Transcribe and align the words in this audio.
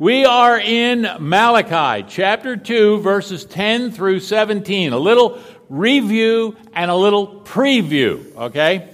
We 0.00 0.24
are 0.24 0.58
in 0.58 1.06
Malachi, 1.18 2.06
chapter 2.08 2.56
2, 2.56 3.00
verses 3.00 3.44
10 3.44 3.92
through 3.92 4.20
17. 4.20 4.94
A 4.94 4.98
little 4.98 5.38
review 5.68 6.56
and 6.72 6.90
a 6.90 6.96
little 6.96 7.42
preview, 7.42 8.34
okay? 8.34 8.88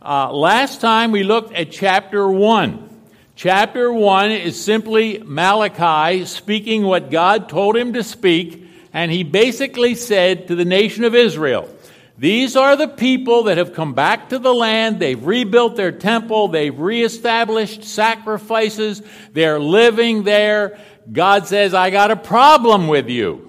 Uh, 0.00 0.32
last 0.32 0.80
time 0.80 1.12
we 1.12 1.24
looked 1.24 1.52
at 1.52 1.72
chapter 1.72 2.26
1. 2.26 2.88
Chapter 3.34 3.92
1 3.92 4.30
is 4.30 4.58
simply 4.58 5.18
Malachi 5.22 6.24
speaking 6.24 6.84
what 6.84 7.10
God 7.10 7.50
told 7.50 7.76
him 7.76 7.92
to 7.92 8.02
speak, 8.02 8.66
and 8.94 9.12
he 9.12 9.24
basically 9.24 9.94
said 9.94 10.48
to 10.48 10.54
the 10.54 10.64
nation 10.64 11.04
of 11.04 11.14
Israel, 11.14 11.68
these 12.18 12.56
are 12.56 12.76
the 12.76 12.88
people 12.88 13.44
that 13.44 13.58
have 13.58 13.74
come 13.74 13.92
back 13.92 14.30
to 14.30 14.38
the 14.38 14.54
land. 14.54 15.00
They've 15.00 15.22
rebuilt 15.22 15.76
their 15.76 15.92
temple. 15.92 16.48
They've 16.48 16.78
reestablished 16.78 17.84
sacrifices. 17.84 19.02
They're 19.32 19.60
living 19.60 20.22
there. 20.22 20.78
God 21.12 21.46
says, 21.46 21.74
I 21.74 21.90
got 21.90 22.10
a 22.10 22.16
problem 22.16 22.88
with 22.88 23.08
you. 23.08 23.42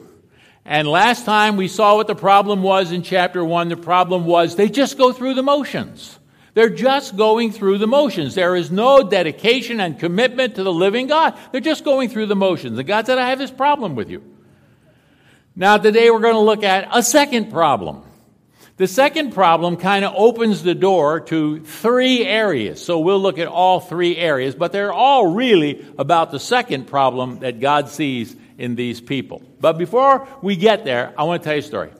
And 0.65 0.85
last 0.85 1.23
time 1.23 1.55
we 1.55 1.69
saw 1.69 1.95
what 1.95 2.07
the 2.07 2.15
problem 2.15 2.61
was 2.61 2.91
in 2.91 3.03
chapter 3.03 3.43
1. 3.43 3.69
The 3.69 3.77
problem 3.77 4.25
was 4.25 4.57
they 4.57 4.67
just 4.67 4.97
go 4.97 5.13
through 5.13 5.35
the 5.35 5.43
motions. 5.43 6.19
They're 6.53 6.69
just 6.69 7.15
going 7.15 7.53
through 7.53 7.77
the 7.77 7.87
motions. 7.87 8.35
There 8.35 8.55
is 8.55 8.69
no 8.69 9.07
dedication 9.07 9.79
and 9.79 9.97
commitment 9.97 10.55
to 10.55 10.63
the 10.63 10.73
living 10.73 11.07
God. 11.07 11.37
They're 11.51 11.61
just 11.61 11.85
going 11.85 12.09
through 12.09 12.25
the 12.25 12.35
motions. 12.35 12.77
And 12.77 12.87
God 12.87 13.05
said, 13.05 13.17
I 13.17 13.29
have 13.29 13.39
this 13.39 13.51
problem 13.51 13.95
with 13.95 14.09
you. 14.09 14.23
Now, 15.55 15.77
today 15.77 16.11
we're 16.11 16.19
going 16.19 16.33
to 16.33 16.41
look 16.41 16.63
at 16.63 16.89
a 16.91 17.01
second 17.01 17.49
problem. 17.49 18.03
The 18.77 18.87
second 18.87 19.33
problem 19.33 19.77
kind 19.77 20.05
of 20.05 20.13
opens 20.15 20.61
the 20.61 20.75
door 20.75 21.19
to 21.21 21.61
three 21.61 22.23
areas. 22.23 22.83
So 22.83 22.99
we'll 22.99 23.19
look 23.19 23.39
at 23.39 23.47
all 23.47 23.79
three 23.79 24.15
areas, 24.15 24.53
but 24.53 24.71
they're 24.71 24.93
all 24.93 25.25
really 25.25 25.83
about 25.97 26.29
the 26.29 26.39
second 26.39 26.85
problem 26.85 27.39
that 27.39 27.59
God 27.59 27.89
sees 27.89 28.35
in 28.59 28.75
these 28.75 29.01
people. 29.01 29.41
But 29.59 29.79
before 29.79 30.27
we 30.43 30.55
get 30.55 30.85
there, 30.85 31.11
I 31.17 31.23
want 31.23 31.41
to 31.41 31.45
tell 31.45 31.55
you 31.55 31.61
a 31.61 31.63
story. 31.63 31.91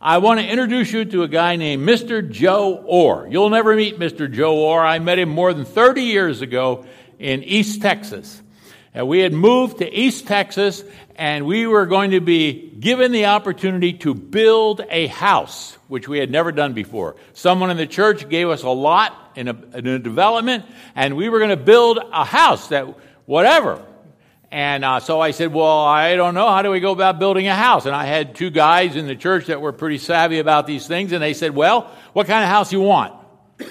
I 0.00 0.18
want 0.18 0.40
to 0.40 0.46
introduce 0.46 0.92
you 0.92 1.04
to 1.04 1.22
a 1.22 1.28
guy 1.28 1.54
named 1.54 1.88
Mr. 1.88 2.28
Joe 2.28 2.82
Orr. 2.86 3.28
You'll 3.30 3.50
never 3.50 3.76
meet 3.76 4.00
Mr. 4.00 4.28
Joe 4.32 4.56
Orr. 4.56 4.84
I 4.84 4.98
met 4.98 5.20
him 5.20 5.28
more 5.28 5.54
than 5.54 5.64
30 5.64 6.02
years 6.02 6.42
ago 6.42 6.86
in 7.20 7.44
East 7.44 7.82
Texas. 7.82 8.42
And 8.92 9.06
we 9.06 9.20
had 9.20 9.32
moved 9.32 9.78
to 9.78 9.92
East 9.92 10.26
Texas 10.26 10.82
and 11.20 11.46
we 11.46 11.66
were 11.66 11.86
going 11.86 12.12
to 12.12 12.20
be 12.20 12.70
given 12.80 13.12
the 13.12 13.26
opportunity 13.26 13.92
to 13.92 14.14
build 14.14 14.80
a 14.88 15.06
house, 15.06 15.76
which 15.86 16.08
we 16.08 16.18
had 16.18 16.30
never 16.30 16.50
done 16.50 16.72
before. 16.72 17.16
Someone 17.34 17.70
in 17.70 17.76
the 17.76 17.86
church 17.86 18.28
gave 18.28 18.48
us 18.48 18.62
a 18.62 18.70
lot 18.70 19.14
in 19.36 19.48
a, 19.48 19.56
in 19.74 19.86
a 19.86 19.98
development, 19.98 20.64
and 20.94 21.16
we 21.16 21.28
were 21.28 21.38
going 21.38 21.50
to 21.50 21.58
build 21.58 21.98
a 21.98 22.24
house 22.24 22.68
that, 22.68 22.86
whatever. 23.26 23.84
And 24.50 24.82
uh, 24.84 25.00
so 25.00 25.20
I 25.20 25.32
said, 25.32 25.52
Well, 25.52 25.84
I 25.84 26.16
don't 26.16 26.34
know. 26.34 26.48
How 26.48 26.62
do 26.62 26.70
we 26.70 26.80
go 26.80 26.90
about 26.90 27.18
building 27.18 27.46
a 27.46 27.54
house? 27.54 27.86
And 27.86 27.94
I 27.94 28.06
had 28.06 28.34
two 28.34 28.50
guys 28.50 28.96
in 28.96 29.06
the 29.06 29.14
church 29.14 29.46
that 29.46 29.60
were 29.60 29.72
pretty 29.72 29.98
savvy 29.98 30.38
about 30.38 30.66
these 30.66 30.86
things, 30.86 31.12
and 31.12 31.22
they 31.22 31.34
said, 31.34 31.54
Well, 31.54 31.82
what 32.14 32.26
kind 32.26 32.42
of 32.42 32.48
house 32.48 32.72
you 32.72 32.80
want? 32.80 33.14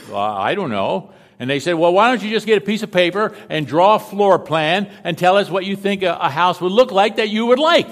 Well, 0.08 0.18
I 0.18 0.56
don't 0.56 0.70
know. 0.70 1.14
And 1.40 1.50
they 1.50 1.60
said, 1.62 1.76
well, 1.76 1.94
why 1.94 2.10
don't 2.10 2.22
you 2.22 2.30
just 2.30 2.46
get 2.46 2.58
a 2.58 2.66
piece 2.66 2.84
of 2.84 2.92
paper 2.92 3.34
and 3.50 3.66
draw 3.66 3.96
a 3.96 4.00
floor 4.00 4.38
plan 4.38 4.92
and 5.06 5.18
tell 5.18 5.38
us 5.38 5.50
what 5.50 5.66
you 5.66 5.78
think 5.78 6.04
a, 6.04 6.14
a 6.14 6.30
house 6.30 6.60
would 6.60 6.74
look 6.74 6.92
like 6.92 7.16
that 7.16 7.30
you 7.30 7.46
would 7.46 7.60
like? 7.60 7.90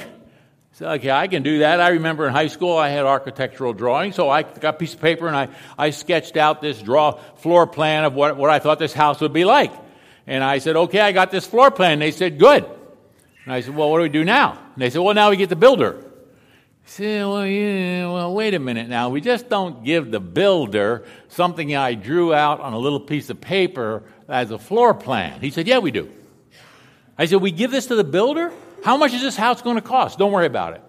So, 0.73 0.87
okay, 0.91 1.09
I 1.09 1.27
can 1.27 1.41
do 1.41 1.59
that. 1.59 1.79
I 1.79 1.89
remember 1.89 2.27
in 2.27 2.33
high 2.33 2.49
school 2.49 2.77
I 2.77 2.89
had 2.89 3.05
architectural 3.05 3.73
drawing, 3.73 4.11
so 4.11 4.29
I 4.29 4.43
got 4.43 4.75
a 4.75 4.77
piece 4.77 4.93
of 4.93 5.01
paper 5.01 5.27
and 5.27 5.35
I, 5.35 5.47
I 5.77 5.89
sketched 5.89 6.37
out 6.37 6.61
this 6.61 6.79
draw 6.81 7.13
floor 7.37 7.65
plan 7.65 8.03
of 8.03 8.13
what, 8.13 8.37
what 8.37 8.51
I 8.51 8.59
thought 8.59 8.77
this 8.77 8.93
house 8.93 9.21
would 9.21 9.33
be 9.33 9.45
like. 9.45 9.71
And 10.27 10.43
I 10.43 10.59
said, 10.59 10.75
okay, 10.75 10.99
I 10.99 11.13
got 11.13 11.31
this 11.31 11.47
floor 11.47 11.71
plan. 11.71 11.99
They 11.99 12.11
said, 12.11 12.37
good. 12.37 12.65
And 13.45 13.53
I 13.53 13.61
said, 13.61 13.75
well, 13.75 13.89
what 13.89 13.99
do 13.99 14.03
we 14.03 14.09
do 14.09 14.25
now? 14.25 14.51
And 14.51 14.81
they 14.81 14.89
said, 14.89 14.99
well, 14.99 15.15
now 15.15 15.29
we 15.29 15.37
get 15.37 15.47
the 15.49 15.55
builder. 15.55 16.03
Say, 16.89 17.19
well, 17.19 17.45
yeah, 17.45 18.09
well, 18.09 18.33
wait 18.33 18.53
a 18.53 18.59
minute 18.59 18.88
now. 18.88 19.09
We 19.09 19.19
just 19.19 19.49
don't 19.49 19.83
give 19.83 20.09
the 20.09 20.21
builder 20.21 21.03
something 21.27 21.75
I 21.75 21.95
drew 21.95 22.33
out 22.33 22.61
on 22.61 22.71
a 22.71 22.77
little 22.77 23.02
piece 23.02 23.30
of 23.30 23.42
paper 23.42 24.03
as 24.30 24.52
a 24.52 24.58
floor 24.58 24.93
plan. 24.93 25.42
He 25.42 25.52
said, 25.52 25.67
yeah, 25.67 25.80
we 25.80 25.92
do. 25.92 26.09
I 27.17 27.25
said, 27.25 27.42
we 27.42 27.52
give 27.52 27.71
this 27.71 27.87
to 27.87 27.95
the 27.95 28.05
builder? 28.05 28.53
How 28.86 28.95
much 28.95 29.14
is 29.14 29.21
this 29.21 29.36
house 29.36 29.61
going 29.61 29.75
to 29.75 29.81
cost? 29.81 30.17
Don't 30.17 30.31
worry 30.31 30.45
about 30.45 30.75
it. 30.75 30.81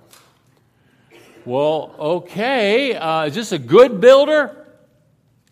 Well, 1.44 1.92
okay. 1.98 2.94
Uh, 2.94 3.24
is 3.24 3.34
this 3.34 3.50
a 3.50 3.58
good 3.58 4.00
builder? 4.00 4.66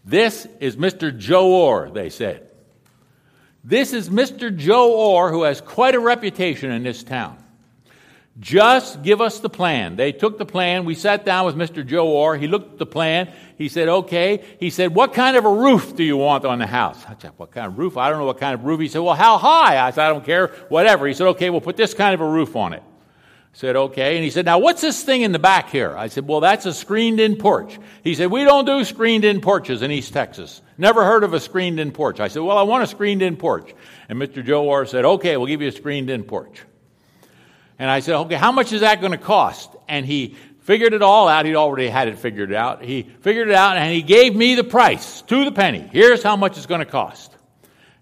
This 0.04 0.46
is 0.60 0.76
Mr. 0.76 1.16
Joe 1.16 1.50
Orr, 1.50 1.90
they 1.90 2.08
said. 2.08 2.52
This 3.64 3.92
is 3.92 4.08
Mr. 4.08 4.56
Joe 4.56 4.92
Orr, 4.92 5.32
who 5.32 5.42
has 5.42 5.60
quite 5.60 5.96
a 5.96 6.00
reputation 6.00 6.70
in 6.70 6.84
this 6.84 7.02
town. 7.02 7.36
Just 8.38 9.02
give 9.02 9.22
us 9.22 9.40
the 9.40 9.48
plan. 9.48 9.96
They 9.96 10.12
took 10.12 10.36
the 10.36 10.44
plan. 10.44 10.84
We 10.84 10.94
sat 10.94 11.24
down 11.24 11.46
with 11.46 11.56
Mr. 11.56 11.86
Joe 11.86 12.06
Orr. 12.06 12.36
He 12.36 12.46
looked 12.46 12.74
at 12.74 12.78
the 12.78 12.86
plan. 12.86 13.32
He 13.56 13.70
said, 13.70 13.88
okay. 13.88 14.44
He 14.60 14.68
said, 14.68 14.94
what 14.94 15.14
kind 15.14 15.38
of 15.38 15.46
a 15.46 15.50
roof 15.50 15.96
do 15.96 16.04
you 16.04 16.18
want 16.18 16.44
on 16.44 16.58
the 16.58 16.66
house? 16.66 17.02
I 17.08 17.16
said, 17.18 17.32
what 17.38 17.50
kind 17.50 17.66
of 17.66 17.78
roof? 17.78 17.96
I 17.96 18.10
don't 18.10 18.18
know 18.18 18.26
what 18.26 18.38
kind 18.38 18.52
of 18.52 18.64
roof. 18.64 18.78
He 18.80 18.88
said, 18.88 19.00
well, 19.00 19.14
how 19.14 19.38
high? 19.38 19.78
I 19.78 19.90
said, 19.90 20.04
I 20.04 20.08
don't 20.10 20.24
care. 20.24 20.48
Whatever. 20.68 21.06
He 21.06 21.14
said, 21.14 21.28
okay, 21.28 21.48
we'll 21.48 21.62
put 21.62 21.78
this 21.78 21.94
kind 21.94 22.12
of 22.12 22.20
a 22.20 22.28
roof 22.28 22.56
on 22.56 22.74
it. 22.74 22.82
I 22.82 23.58
said, 23.58 23.74
okay. 23.74 24.16
And 24.16 24.24
he 24.24 24.28
said, 24.30 24.44
now 24.44 24.58
what's 24.58 24.82
this 24.82 25.02
thing 25.02 25.22
in 25.22 25.32
the 25.32 25.38
back 25.38 25.70
here? 25.70 25.96
I 25.96 26.08
said, 26.08 26.28
well, 26.28 26.40
that's 26.40 26.66
a 26.66 26.74
screened 26.74 27.20
in 27.20 27.36
porch. 27.36 27.78
He 28.04 28.14
said, 28.14 28.30
we 28.30 28.44
don't 28.44 28.66
do 28.66 28.84
screened 28.84 29.24
in 29.24 29.40
porches 29.40 29.80
in 29.80 29.90
East 29.90 30.12
Texas. 30.12 30.60
Never 30.76 31.06
heard 31.06 31.24
of 31.24 31.32
a 31.32 31.40
screened 31.40 31.80
in 31.80 31.90
porch. 31.90 32.20
I 32.20 32.28
said, 32.28 32.42
well, 32.42 32.58
I 32.58 32.64
want 32.64 32.84
a 32.84 32.86
screened 32.86 33.22
in 33.22 33.38
porch. 33.38 33.74
And 34.10 34.20
Mr. 34.20 34.44
Joe 34.44 34.66
Orr 34.66 34.84
said, 34.84 35.06
okay, 35.06 35.38
we'll 35.38 35.46
give 35.46 35.62
you 35.62 35.68
a 35.68 35.72
screened 35.72 36.10
in 36.10 36.24
porch. 36.24 36.60
And 37.78 37.90
I 37.90 38.00
said, 38.00 38.14
okay, 38.16 38.36
how 38.36 38.52
much 38.52 38.72
is 38.72 38.80
that 38.80 39.00
going 39.00 39.12
to 39.12 39.18
cost? 39.18 39.74
And 39.88 40.06
he 40.06 40.36
figured 40.60 40.94
it 40.94 41.02
all 41.02 41.28
out. 41.28 41.44
He'd 41.46 41.56
already 41.56 41.88
had 41.88 42.08
it 42.08 42.18
figured 42.18 42.52
out. 42.52 42.82
He 42.82 43.02
figured 43.20 43.48
it 43.48 43.54
out 43.54 43.76
and 43.76 43.92
he 43.92 44.02
gave 44.02 44.34
me 44.34 44.54
the 44.54 44.64
price 44.64 45.22
to 45.22 45.44
the 45.44 45.52
penny. 45.52 45.88
Here's 45.92 46.22
how 46.22 46.36
much 46.36 46.56
it's 46.56 46.66
going 46.66 46.80
to 46.80 46.86
cost. 46.86 47.32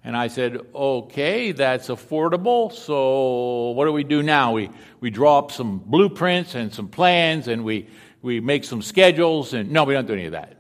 And 0.03 0.17
I 0.17 0.29
said, 0.29 0.61
okay, 0.75 1.53
that's 1.53 1.89
affordable. 1.89 2.73
So 2.73 3.71
what 3.71 3.87
do 3.87 3.93
we 3.93 4.05
do 4.05 4.23
now? 4.23 4.53
We, 4.53 4.71
we 5.01 5.11
draw 5.11 5.39
up 5.39 5.51
some 5.51 5.79
blueprints 5.79 6.55
and 6.55 6.73
some 6.73 6.89
plans 6.89 7.49
and 7.49 7.65
we, 7.65 7.89
we 8.23 8.41
make 8.41 8.65
some 8.65 8.83
schedules. 8.83 9.55
And 9.55 9.73
no, 9.73 9.85
we 9.85 9.95
don't 9.95 10.07
do 10.07 10.13
any 10.13 10.27
of 10.27 10.33
that. 10.33 10.57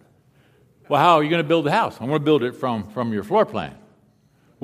Well, 0.89 1.01
how 1.01 1.17
are 1.17 1.23
you 1.23 1.31
going 1.31 1.43
to 1.43 1.49
build 1.49 1.67
the 1.67 1.73
house? 1.73 1.97
I'm 2.01 2.09
going 2.09 2.21
to 2.21 2.25
build 2.25 2.43
it 2.43 2.57
from, 2.57 2.91
from 2.91 3.13
your 3.13 3.25
floor 3.25 3.47
plan. 3.47 3.77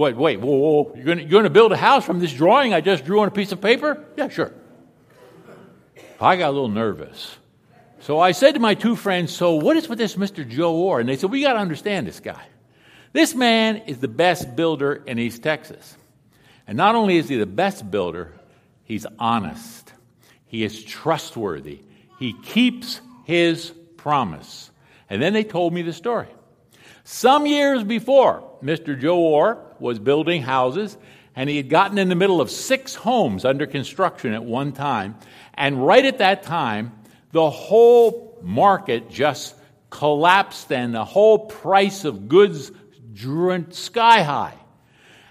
Wait, 0.00 0.16
wait, 0.16 0.41
whoa, 0.41 0.56
whoa. 0.56 0.93
You're 0.97 1.05
going, 1.05 1.28
you're 1.28 1.43
to 1.43 1.50
build 1.50 1.72
a 1.72 1.77
house 1.77 2.06
from 2.06 2.21
this 2.21 2.33
drawing 2.33 2.72
I 2.72 2.81
just 2.81 3.05
drew 3.05 3.21
on 3.21 3.28
a 3.28 3.31
piece 3.31 3.53
of 3.53 3.61
paper? 3.61 4.03
Yeah, 4.16 4.28
sure. 4.28 4.50
I 6.19 6.37
got 6.37 6.49
a 6.49 6.53
little 6.53 6.71
nervous. 6.71 7.37
So 8.00 8.19
I 8.19 8.33
said 8.33 8.55
to 8.55 8.61
my 8.61 8.72
two 8.72 8.97
friends, 8.97 9.31
So 9.31 9.56
what 9.56 9.77
is 9.77 9.91
with 9.91 9.99
this 9.99 10.16
Mr. 10.16 10.49
Joe 10.49 10.75
Orr? 10.75 11.00
And 11.00 11.09
they 11.09 11.19
said, 11.19 11.31
We 11.31 11.43
got 11.43 11.53
to 11.53 11.59
understand 11.59 12.06
this 12.06 12.19
guy. 12.19 12.43
This 13.12 13.34
man 13.34 13.77
is 13.87 13.99
the 13.99 14.09
best 14.09 14.56
builder 14.56 15.03
in 15.06 15.19
East 15.19 15.43
Texas. 15.43 15.99
And 16.67 16.78
not 16.78 16.94
only 16.94 17.19
is 17.19 17.28
he 17.28 17.37
the 17.37 17.44
best 17.44 17.91
builder, 17.91 18.32
he's 18.84 19.05
honest, 19.19 19.93
he 20.47 20.65
is 20.65 20.82
trustworthy, 20.82 21.81
he 22.19 22.32
keeps 22.32 23.03
his 23.25 23.71
promise. 23.99 24.71
And 25.11 25.21
then 25.21 25.34
they 25.34 25.44
told 25.44 25.75
me 25.75 25.82
the 25.82 25.93
story. 25.93 26.28
Some 27.05 27.44
years 27.44 27.84
before, 27.84 28.50
Mr. 28.62 28.99
Joe 28.99 29.19
Orr 29.19 29.67
was 29.80 29.98
building 29.98 30.42
houses, 30.42 30.96
and 31.36 31.48
he 31.48 31.56
had 31.56 31.68
gotten 31.68 31.98
in 31.98 32.08
the 32.08 32.14
middle 32.14 32.41
of 32.41 32.50
six 32.50 32.94
homes 32.94 33.44
under 33.44 33.66
construction 33.66 34.32
at 34.32 34.44
one 34.44 34.72
time. 34.72 35.16
And 35.54 35.84
right 35.86 36.04
at 36.04 36.18
that 36.18 36.42
time, 36.42 36.92
the 37.32 37.50
whole 37.50 38.38
market 38.42 39.10
just 39.10 39.54
collapsed 39.90 40.72
and 40.72 40.94
the 40.94 41.04
whole 41.04 41.38
price 41.38 42.04
of 42.04 42.28
goods 42.28 42.72
went 43.26 43.74
sky 43.74 44.22
high. 44.22 44.54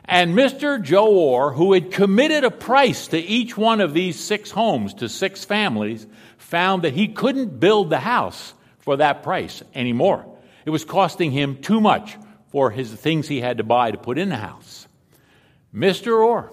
And 0.05 0.33
Mr. 0.33 0.81
Joe 0.81 1.07
Orr, 1.07 1.53
who 1.53 1.73
had 1.73 1.91
committed 1.91 2.43
a 2.43 2.51
price 2.51 3.07
to 3.09 3.19
each 3.19 3.55
one 3.55 3.79
of 3.79 3.93
these 3.93 4.19
six 4.19 4.49
homes 4.49 4.95
to 4.95 5.09
six 5.09 5.45
families, 5.45 6.07
found 6.37 6.83
that 6.83 6.93
he 6.93 7.09
couldn't 7.09 7.59
build 7.59 7.89
the 7.89 7.99
house 7.99 8.53
for 8.79 8.97
that 8.97 9.21
price 9.21 9.61
anymore. 9.75 10.25
It 10.65 10.71
was 10.71 10.83
costing 10.83 11.31
him 11.31 11.57
too 11.57 11.79
much 11.79 12.17
for 12.49 12.71
his 12.71 12.91
things 12.91 13.27
he 13.27 13.41
had 13.41 13.57
to 13.57 13.63
buy 13.63 13.91
to 13.91 13.97
put 13.97 14.17
in 14.17 14.29
the 14.29 14.35
house. 14.35 14.87
Mr. 15.73 16.25
Orr 16.25 16.51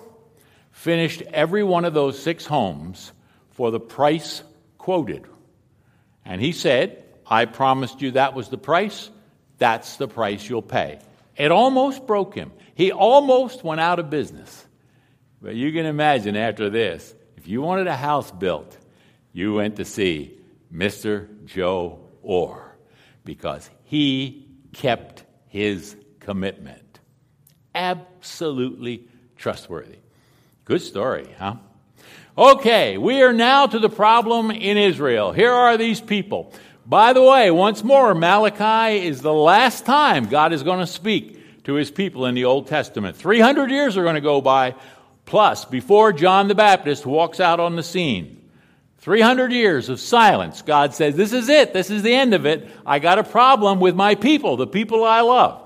finished 0.71 1.23
every 1.23 1.63
one 1.63 1.85
of 1.85 1.95
those 1.95 2.23
six 2.23 2.45
homes 2.47 3.13
for 3.51 3.71
the 3.71 3.81
price 3.81 4.43
quoted. 4.79 5.25
And 6.25 6.41
he 6.41 6.53
said, 6.53 7.03
I 7.27 7.47
promised 7.47 8.03
you 8.03 8.13
that 8.13 8.35
was 8.35 8.49
the 8.49 8.59
price. 8.59 9.11
That's 9.59 9.97
the 9.97 10.09
price 10.09 10.49
you'll 10.49 10.63
pay. 10.63 11.01
It 11.37 11.51
almost 11.51 12.07
broke 12.07 12.35
him. 12.35 12.53
He 12.75 12.93
almost 12.93 13.65
went 13.65 13.81
out 13.81 13.99
of 13.99 14.11
business. 14.11 14.67
But 15.41 15.55
you 15.55 15.73
can 15.73 15.87
imagine 15.87 16.37
after 16.37 16.71
this, 16.71 17.15
if 17.37 17.49
you 17.49 17.63
wanted 17.63 17.87
a 17.87 17.97
house 17.97 18.31
built, 18.31 18.77
you 19.33 19.55
went 19.55 19.77
to 19.77 19.85
see 19.85 20.39
Mr. 20.73 21.45
Joe 21.47 22.01
Orr 22.23 22.77
because 23.25 23.69
he 23.85 24.47
kept 24.73 25.25
his 25.57 25.97
commitment. 26.21 27.01
Absolutely 27.75 29.09
trustworthy. 29.37 29.97
Good 30.67 30.83
story, 30.83 31.35
huh? 31.39 31.57
Okay, 32.37 32.99
we 32.99 33.23
are 33.23 33.33
now 33.33 33.67
to 33.67 33.79
the 33.79 33.89
problem 33.89 34.51
in 34.51 34.77
Israel. 34.77 35.33
Here 35.33 35.51
are 35.51 35.79
these 35.79 35.99
people. 35.99 36.53
By 36.85 37.15
the 37.15 37.23
way, 37.23 37.51
once 37.51 37.83
more, 37.83 38.15
Malachi 38.15 39.07
is 39.07 39.23
the 39.23 39.33
last 39.33 39.87
time 39.87 40.27
God 40.27 40.53
is 40.53 40.63
going 40.63 40.81
to 40.81 40.87
speak 40.87 41.65
to 41.65 41.73
his 41.73 41.91
people 41.91 42.27
in 42.27 42.35
the 42.35 42.45
Old 42.45 42.67
Testament. 42.67 43.17
300 43.17 43.71
years 43.71 43.97
are 43.97 44.03
going 44.03 44.15
to 44.15 44.21
go 44.21 44.43
by, 44.43 44.75
plus, 45.25 45.65
before 45.65 46.13
John 46.13 46.49
the 46.49 46.55
Baptist 46.55 47.07
walks 47.07 47.41
out 47.41 47.61
on 47.61 47.77
the 47.77 47.83
scene. 47.83 48.36
300 48.99 49.53
years 49.53 49.89
of 49.89 50.01
silence. 50.01 50.63
God 50.63 50.95
says, 50.95 51.17
This 51.17 51.33
is 51.33 51.49
it. 51.49 51.73
This 51.73 51.91
is 51.91 52.03
the 52.03 52.15
end 52.15 52.35
of 52.35 52.47
it. 52.47 52.69
I 52.85 52.99
got 52.99 53.19
a 53.19 53.25
problem 53.25 53.81
with 53.81 53.95
my 53.95 54.15
people, 54.15 54.57
the 54.57 54.67
people 54.67 55.05
I 55.05 55.21
love. 55.21 55.63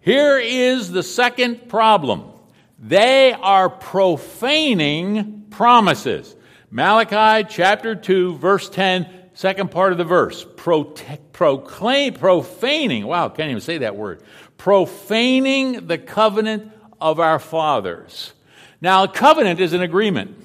Here 0.00 0.38
is 0.38 0.90
the 0.90 1.02
second 1.02 1.68
problem 1.68 2.30
they 2.78 3.32
are 3.32 3.70
profaning 3.70 5.46
promises. 5.48 6.36
Malachi 6.70 7.48
chapter 7.48 7.94
2, 7.94 8.36
verse 8.36 8.68
10, 8.68 9.08
second 9.32 9.70
part 9.70 9.92
of 9.92 9.98
the 9.98 10.04
verse. 10.04 10.44
proclaim, 10.56 12.14
profaning. 12.14 13.06
Wow, 13.06 13.28
can't 13.30 13.48
even 13.50 13.62
say 13.62 13.78
that 13.78 13.96
word. 13.96 14.22
Profaning 14.58 15.86
the 15.86 15.96
covenant 15.96 16.72
of 17.00 17.20
our 17.20 17.38
fathers. 17.38 18.34
Now, 18.80 19.04
a 19.04 19.08
covenant 19.08 19.60
is 19.60 19.72
an 19.72 19.80
agreement. 19.80 20.36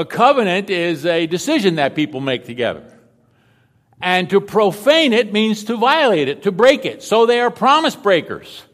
A 0.00 0.04
covenant 0.06 0.70
is 0.70 1.04
a 1.04 1.26
decision 1.26 1.74
that 1.74 1.94
people 1.94 2.22
make 2.22 2.46
together. 2.46 2.98
And 4.00 4.30
to 4.30 4.40
profane 4.40 5.12
it 5.12 5.30
means 5.30 5.64
to 5.64 5.76
violate 5.76 6.26
it, 6.26 6.44
to 6.44 6.50
break 6.50 6.86
it. 6.86 7.02
So 7.02 7.26
they 7.26 7.38
are 7.38 7.50
promise 7.50 7.96
breakers. 7.96 8.64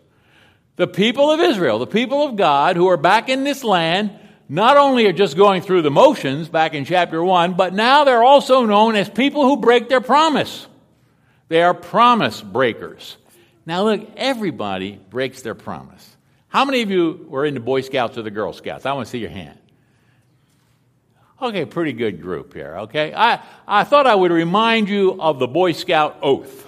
The 0.76 0.86
people 0.86 1.32
of 1.32 1.40
Israel, 1.40 1.80
the 1.80 1.86
people 1.88 2.22
of 2.22 2.36
God 2.36 2.76
who 2.76 2.86
are 2.86 2.96
back 2.96 3.28
in 3.28 3.42
this 3.42 3.64
land, 3.64 4.16
not 4.48 4.76
only 4.76 5.06
are 5.06 5.12
just 5.12 5.36
going 5.36 5.62
through 5.62 5.82
the 5.82 5.90
motions 5.90 6.48
back 6.48 6.74
in 6.74 6.84
chapter 6.84 7.20
1, 7.20 7.54
but 7.54 7.74
now 7.74 8.04
they're 8.04 8.22
also 8.22 8.64
known 8.64 8.94
as 8.94 9.10
people 9.10 9.42
who 9.42 9.56
break 9.56 9.88
their 9.88 10.00
promise. 10.00 10.68
They 11.48 11.60
are 11.60 11.74
promise 11.74 12.40
breakers. 12.40 13.16
Now, 13.66 13.82
look, 13.82 14.12
everybody 14.16 15.00
breaks 15.10 15.42
their 15.42 15.56
promise. 15.56 16.16
How 16.46 16.64
many 16.64 16.82
of 16.82 16.90
you 16.92 17.26
were 17.28 17.44
in 17.44 17.54
the 17.54 17.58
Boy 17.58 17.80
Scouts 17.80 18.16
or 18.16 18.22
the 18.22 18.30
Girl 18.30 18.52
Scouts? 18.52 18.86
I 18.86 18.92
want 18.92 19.06
to 19.06 19.10
see 19.10 19.18
your 19.18 19.30
hand. 19.30 19.58
Okay, 21.40 21.66
pretty 21.66 21.92
good 21.92 22.22
group 22.22 22.54
here, 22.54 22.76
okay? 22.78 23.12
I, 23.14 23.42
I 23.68 23.84
thought 23.84 24.06
I 24.06 24.14
would 24.14 24.30
remind 24.30 24.88
you 24.88 25.20
of 25.20 25.38
the 25.38 25.46
Boy 25.46 25.72
Scout 25.72 26.16
oath. 26.22 26.66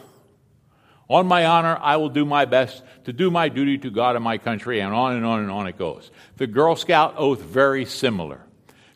On 1.08 1.26
my 1.26 1.46
honor, 1.46 1.78
I 1.80 1.96
will 1.96 2.10
do 2.10 2.26
my 2.26 2.44
best 2.44 2.82
to 3.04 3.14
do 3.14 3.30
my 3.30 3.48
duty 3.48 3.78
to 3.78 3.90
God 3.90 4.14
and 4.14 4.22
my 4.22 4.36
country, 4.36 4.80
and 4.80 4.92
on 4.92 5.16
and 5.16 5.24
on 5.24 5.40
and 5.40 5.50
on 5.50 5.66
it 5.66 5.78
goes. 5.78 6.10
The 6.36 6.46
Girl 6.46 6.76
Scout 6.76 7.14
oath, 7.16 7.40
very 7.40 7.86
similar. 7.86 8.42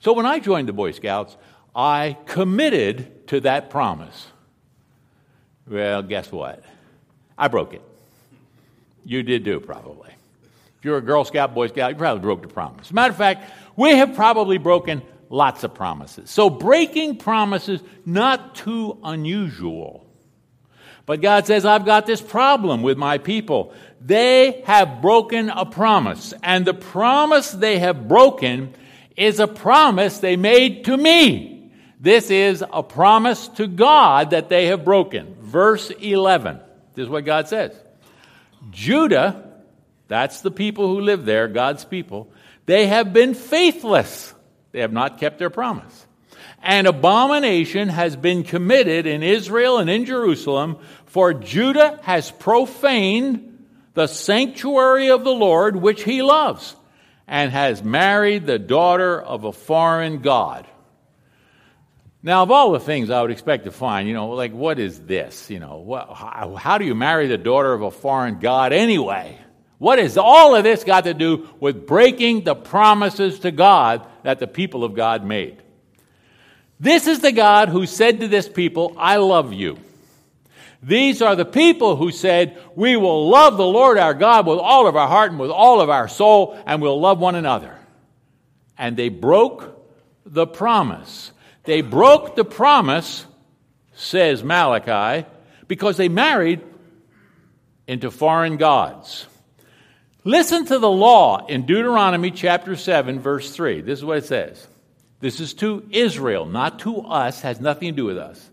So 0.00 0.12
when 0.12 0.26
I 0.26 0.40
joined 0.40 0.68
the 0.68 0.74
Boy 0.74 0.90
Scouts, 0.90 1.38
I 1.74 2.18
committed 2.26 3.28
to 3.28 3.40
that 3.40 3.70
promise. 3.70 4.26
Well, 5.66 6.02
guess 6.02 6.30
what? 6.30 6.62
I 7.38 7.48
broke 7.48 7.72
it. 7.72 7.82
You 9.06 9.22
did 9.22 9.46
too, 9.46 9.60
probably. 9.60 10.10
If 10.78 10.84
you're 10.84 10.98
a 10.98 11.02
Girl 11.02 11.24
Scout, 11.24 11.54
Boy 11.54 11.68
Scout, 11.68 11.92
you 11.92 11.96
probably 11.96 12.20
broke 12.20 12.42
the 12.42 12.48
promise. 12.48 12.88
As 12.88 12.90
a 12.90 12.94
matter 12.94 13.12
of 13.12 13.16
fact, 13.16 13.50
we 13.74 13.92
have 13.92 14.14
probably 14.14 14.58
broken 14.58 15.00
lots 15.32 15.64
of 15.64 15.72
promises. 15.72 16.30
So 16.30 16.50
breaking 16.50 17.16
promises, 17.16 17.80
not 18.04 18.54
too 18.54 18.98
unusual. 19.02 20.06
But 21.06 21.22
God 21.22 21.46
says, 21.46 21.64
I've 21.64 21.86
got 21.86 22.06
this 22.06 22.20
problem 22.20 22.82
with 22.82 22.98
my 22.98 23.18
people. 23.18 23.72
They 24.00 24.62
have 24.66 25.00
broken 25.00 25.48
a 25.48 25.64
promise. 25.64 26.34
And 26.42 26.64
the 26.64 26.74
promise 26.74 27.50
they 27.50 27.78
have 27.78 28.06
broken 28.06 28.74
is 29.16 29.40
a 29.40 29.48
promise 29.48 30.18
they 30.18 30.36
made 30.36 30.84
to 30.84 30.96
me. 30.96 31.72
This 31.98 32.30
is 32.30 32.62
a 32.70 32.82
promise 32.82 33.48
to 33.48 33.66
God 33.66 34.30
that 34.30 34.50
they 34.50 34.66
have 34.66 34.84
broken. 34.84 35.34
Verse 35.40 35.90
11. 35.90 36.60
This 36.94 37.04
is 37.04 37.08
what 37.08 37.24
God 37.24 37.48
says. 37.48 37.74
Judah, 38.70 39.50
that's 40.08 40.42
the 40.42 40.50
people 40.50 40.88
who 40.88 41.00
live 41.00 41.24
there, 41.24 41.48
God's 41.48 41.86
people, 41.86 42.30
they 42.66 42.86
have 42.86 43.12
been 43.12 43.34
faithless 43.34 44.34
they 44.72 44.80
have 44.80 44.92
not 44.92 45.18
kept 45.18 45.38
their 45.38 45.50
promise. 45.50 46.06
An 46.62 46.86
abomination 46.86 47.88
has 47.88 48.16
been 48.16 48.42
committed 48.42 49.06
in 49.06 49.22
Israel 49.22 49.78
and 49.78 49.90
in 49.90 50.04
Jerusalem, 50.04 50.78
for 51.06 51.34
Judah 51.34 51.98
has 52.02 52.30
profaned 52.30 53.66
the 53.94 54.06
sanctuary 54.06 55.10
of 55.10 55.24
the 55.24 55.32
Lord 55.32 55.76
which 55.76 56.02
he 56.02 56.22
loves, 56.22 56.74
and 57.28 57.50
has 57.52 57.82
married 57.82 58.46
the 58.46 58.58
daughter 58.58 59.20
of 59.20 59.44
a 59.44 59.52
foreign 59.52 60.20
God. 60.20 60.66
Now, 62.22 62.44
of 62.44 62.52
all 62.52 62.70
the 62.70 62.80
things 62.80 63.10
I 63.10 63.20
would 63.20 63.32
expect 63.32 63.64
to 63.64 63.72
find, 63.72 64.06
you 64.06 64.14
know, 64.14 64.30
like 64.30 64.52
what 64.52 64.78
is 64.78 65.00
this? 65.00 65.50
You 65.50 65.58
know, 65.58 66.06
how, 66.14 66.54
how 66.54 66.78
do 66.78 66.84
you 66.84 66.94
marry 66.94 67.26
the 67.26 67.38
daughter 67.38 67.72
of 67.72 67.82
a 67.82 67.90
foreign 67.90 68.38
God 68.38 68.72
anyway? 68.72 69.38
What 69.82 69.98
has 69.98 70.16
all 70.16 70.54
of 70.54 70.62
this 70.62 70.84
got 70.84 71.02
to 71.06 71.12
do 71.12 71.48
with 71.58 71.88
breaking 71.88 72.44
the 72.44 72.54
promises 72.54 73.40
to 73.40 73.50
God 73.50 74.06
that 74.22 74.38
the 74.38 74.46
people 74.46 74.84
of 74.84 74.94
God 74.94 75.24
made? 75.24 75.60
This 76.78 77.08
is 77.08 77.18
the 77.18 77.32
God 77.32 77.68
who 77.68 77.84
said 77.86 78.20
to 78.20 78.28
this 78.28 78.48
people, 78.48 78.94
I 78.96 79.16
love 79.16 79.52
you. 79.52 79.76
These 80.84 81.20
are 81.20 81.34
the 81.34 81.44
people 81.44 81.96
who 81.96 82.12
said, 82.12 82.56
We 82.76 82.96
will 82.96 83.28
love 83.28 83.56
the 83.56 83.66
Lord 83.66 83.98
our 83.98 84.14
God 84.14 84.46
with 84.46 84.60
all 84.60 84.86
of 84.86 84.94
our 84.94 85.08
heart 85.08 85.32
and 85.32 85.40
with 85.40 85.50
all 85.50 85.80
of 85.80 85.90
our 85.90 86.06
soul, 86.06 86.56
and 86.64 86.80
we'll 86.80 87.00
love 87.00 87.18
one 87.18 87.34
another. 87.34 87.76
And 88.78 88.96
they 88.96 89.08
broke 89.08 89.84
the 90.24 90.46
promise. 90.46 91.32
They 91.64 91.80
broke 91.80 92.36
the 92.36 92.44
promise, 92.44 93.26
says 93.94 94.44
Malachi, 94.44 95.26
because 95.66 95.96
they 95.96 96.08
married 96.08 96.60
into 97.88 98.12
foreign 98.12 98.58
gods. 98.58 99.26
Listen 100.24 100.64
to 100.66 100.78
the 100.78 100.90
law 100.90 101.46
in 101.46 101.66
Deuteronomy 101.66 102.30
chapter 102.30 102.76
7, 102.76 103.18
verse 103.18 103.50
3. 103.50 103.80
This 103.80 103.98
is 103.98 104.04
what 104.04 104.18
it 104.18 104.24
says. 104.24 104.68
This 105.18 105.40
is 105.40 105.52
to 105.54 105.84
Israel, 105.90 106.46
not 106.46 106.78
to 106.80 107.00
us, 107.00 107.40
has 107.40 107.60
nothing 107.60 107.88
to 107.88 107.96
do 107.96 108.04
with 108.04 108.18
us. 108.18 108.50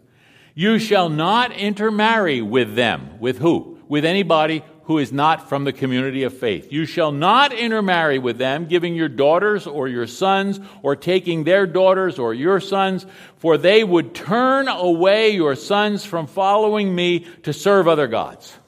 You 0.56 0.80
shall 0.80 1.10
not 1.10 1.51
intermarry 1.51 2.42
with 2.42 2.75
them. 2.75 3.19
With 3.19 3.38
who? 3.38 3.80
With 3.88 4.04
anybody 4.04 4.63
who 4.86 4.98
is 4.98 5.12
not 5.12 5.48
from 5.48 5.63
the 5.63 5.71
community 5.71 6.24
of 6.24 6.36
faith. 6.36 6.71
You 6.71 6.88
shall 6.88 7.12
not 7.12 7.54
intermarry 7.54 8.18
with 8.18 8.39
them, 8.39 8.66
giving 8.66 8.95
your 8.95 9.07
daughters 9.07 9.68
or 9.68 9.88
your 9.88 10.07
sons, 10.07 10.60
or 10.81 10.95
taking 10.95 11.44
their 11.44 11.68
daughters 11.68 12.18
or 12.18 12.33
your 12.33 12.59
sons, 12.59 13.06
for 13.38 13.59
they 13.59 13.83
would 13.83 14.16
turn 14.16 14.68
away 14.68 15.30
your 15.30 15.56
sons 15.56 16.04
from 16.04 16.26
following 16.26 16.95
me 16.95 17.28
to 17.44 17.54
serve 17.54 17.88
other 17.88 18.07
gods. 18.07 18.58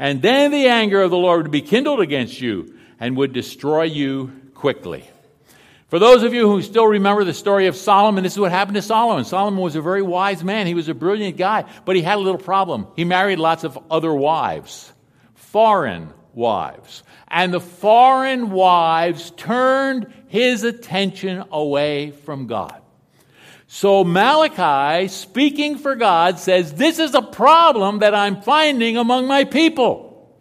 And 0.00 0.22
then 0.22 0.50
the 0.50 0.66
anger 0.68 1.02
of 1.02 1.10
the 1.10 1.18
Lord 1.18 1.42
would 1.42 1.50
be 1.50 1.60
kindled 1.60 2.00
against 2.00 2.40
you 2.40 2.74
and 2.98 3.18
would 3.18 3.34
destroy 3.34 3.82
you 3.82 4.32
quickly. 4.54 5.04
For 5.88 5.98
those 5.98 6.22
of 6.22 6.32
you 6.32 6.48
who 6.48 6.62
still 6.62 6.86
remember 6.86 7.22
the 7.22 7.34
story 7.34 7.66
of 7.66 7.76
Solomon, 7.76 8.24
this 8.24 8.32
is 8.32 8.38
what 8.38 8.50
happened 8.50 8.76
to 8.76 8.82
Solomon. 8.82 9.26
Solomon 9.26 9.60
was 9.60 9.76
a 9.76 9.82
very 9.82 10.00
wise 10.00 10.42
man. 10.42 10.66
He 10.66 10.72
was 10.72 10.88
a 10.88 10.94
brilliant 10.94 11.36
guy, 11.36 11.66
but 11.84 11.96
he 11.96 12.02
had 12.02 12.16
a 12.16 12.22
little 12.22 12.40
problem. 12.40 12.86
He 12.96 13.04
married 13.04 13.38
lots 13.38 13.62
of 13.62 13.78
other 13.90 14.14
wives, 14.14 14.90
foreign 15.34 16.14
wives. 16.32 17.02
And 17.28 17.52
the 17.52 17.60
foreign 17.60 18.50
wives 18.52 19.32
turned 19.32 20.10
his 20.28 20.64
attention 20.64 21.44
away 21.52 22.12
from 22.12 22.46
God. 22.46 22.80
So 23.72 24.02
Malachi, 24.02 25.06
speaking 25.06 25.78
for 25.78 25.94
God, 25.94 26.40
says, 26.40 26.72
This 26.74 26.98
is 26.98 27.14
a 27.14 27.22
problem 27.22 28.00
that 28.00 28.16
I'm 28.16 28.42
finding 28.42 28.96
among 28.96 29.28
my 29.28 29.44
people. 29.44 30.36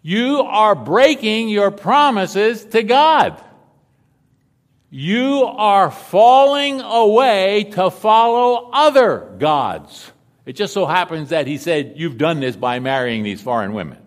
You 0.00 0.40
are 0.40 0.74
breaking 0.74 1.50
your 1.50 1.70
promises 1.70 2.64
to 2.64 2.82
God. 2.82 3.38
You 4.88 5.44
are 5.44 5.90
falling 5.90 6.80
away 6.80 7.64
to 7.72 7.90
follow 7.90 8.70
other 8.72 9.34
gods. 9.38 10.10
It 10.46 10.54
just 10.54 10.72
so 10.72 10.86
happens 10.86 11.28
that 11.28 11.46
he 11.46 11.58
said, 11.58 11.92
You've 11.96 12.16
done 12.16 12.40
this 12.40 12.56
by 12.56 12.78
marrying 12.78 13.22
these 13.22 13.42
foreign 13.42 13.74
women. 13.74 13.98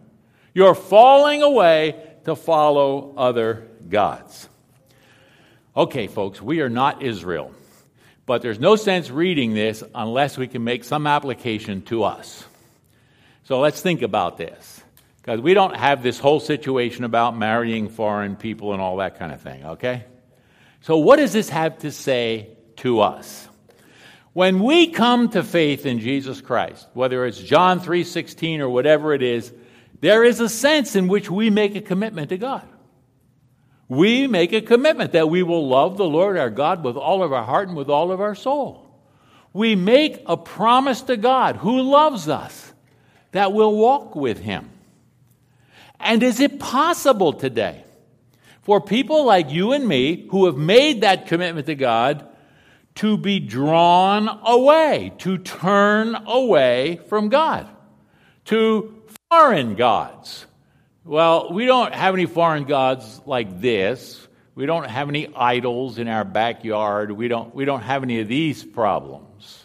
You're 0.56 0.74
falling 0.74 1.44
away 1.44 2.04
to 2.26 2.36
follow 2.36 3.14
other 3.16 3.68
gods. 3.88 4.50
Okay, 5.78 6.08
folks, 6.08 6.42
we 6.42 6.62
are 6.62 6.70
not 6.70 7.04
Israel. 7.04 7.54
But 8.26 8.42
there's 8.42 8.60
no 8.60 8.76
sense 8.76 9.10
reading 9.10 9.54
this 9.54 9.84
unless 9.94 10.38
we 10.38 10.48
can 10.48 10.64
make 10.64 10.84
some 10.84 11.08
application 11.08 11.82
to 11.84 12.04
us. 12.04 12.46
So 13.44 13.60
let's 13.60 13.82
think 13.82 14.02
about 14.02 14.38
this. 14.38 14.82
Because 15.22 15.42
we 15.42 15.54
don't 15.54 15.76
have 15.76 16.04
this 16.04 16.20
whole 16.20 16.40
situation 16.40 17.04
about 17.04 17.38
marrying 17.38 17.90
foreign 17.90 18.36
people 18.36 18.74
and 18.74 18.82
all 18.82 18.98
that 18.98 19.18
kind 19.18 19.32
of 19.32 19.42
thing, 19.42 19.66
okay? 19.66 20.04
So 20.82 20.98
what 20.98 21.18
does 21.18 21.32
this 21.32 21.50
have 21.50 21.80
to 21.80 21.92
say 21.92 22.50
to 22.78 23.02
us? 23.02 23.48
When 24.34 24.64
we 24.64 24.88
come 24.88 25.30
to 25.30 25.44
faith 25.44 25.86
in 25.86 26.00
Jesus 26.00 26.42
Christ, 26.42 26.88
whether 26.94 27.26
it's 27.26 27.40
John 27.40 27.80
3:16 27.80 28.60
or 28.60 28.70
whatever 28.70 29.14
it 29.14 29.22
is, 29.22 29.54
there 30.02 30.24
is 30.24 30.40
a 30.40 30.50
sense 30.50 30.96
in 30.96 31.08
which 31.08 31.30
we 31.30 31.50
make 31.50 31.76
a 31.76 31.82
commitment 31.82 32.30
to 32.30 32.38
God. 32.38 32.68
We 33.88 34.28
make 34.28 34.54
a 34.54 34.62
commitment 34.62 35.12
that 35.12 35.30
we 35.30 35.44
will 35.44 35.68
love 35.68 35.98
the 35.98 36.06
Lord 36.06 36.38
our 36.38 36.50
God 36.50 36.84
with 36.84 36.96
all 36.96 37.24
of 37.24 37.34
our 37.34 37.44
heart 37.44 37.68
and 37.68 37.78
with 37.78 37.90
all 37.90 38.12
of 38.12 38.22
our 38.22 38.36
soul. 38.36 38.90
We 39.52 39.76
make 39.76 40.24
a 40.26 40.38
promise 40.38 41.02
to 41.04 41.18
God 41.18 41.58
who 41.58 41.82
loves 41.82 42.28
us 42.28 42.74
that 43.32 43.54
we'll 43.54 43.76
walk 43.76 44.16
with 44.16 44.40
Him. 44.40 44.70
And 46.00 46.24
is 46.24 46.40
it 46.40 46.60
possible 46.60 47.34
today 47.34 47.84
for 48.64 48.82
people 48.82 49.26
like 49.26 49.52
you 49.52 49.74
and 49.74 49.88
me 49.88 50.28
who 50.32 50.46
have 50.46 50.58
made 50.58 51.02
that 51.02 51.28
commitment 51.28 51.68
to 51.68 51.76
God 51.76 52.28
to 52.96 53.18
be 53.18 53.40
drawn 53.40 54.28
away, 54.44 55.14
to 55.20 55.38
turn 55.38 56.16
away 56.26 57.00
from 57.08 57.30
God, 57.30 57.68
to 58.46 59.04
foreign 59.30 59.76
gods? 59.76 60.46
Well, 61.06 61.52
we 61.52 61.66
don't 61.66 61.94
have 61.94 62.14
any 62.14 62.26
foreign 62.26 62.64
gods 62.64 63.22
like 63.26 63.60
this. 63.60 64.26
We 64.56 64.66
don't 64.66 64.90
have 64.90 65.10
any 65.10 65.28
idols 65.36 65.98
in 65.98 66.08
our 66.08 66.24
backyard. 66.24 67.12
We 67.12 67.28
don't, 67.28 67.54
we 67.54 67.66
don't 67.66 67.82
have 67.82 68.04
any 68.04 68.22
of 68.22 68.30
these 68.30 68.64
problems. 68.64 69.64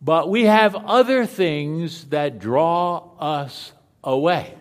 But 0.00 0.30
we 0.30 0.44
have 0.44 0.76
other 0.76 1.26
things 1.26 2.04
that 2.06 2.38
draw 2.38 3.16
us 3.18 3.72
away. 4.04 4.54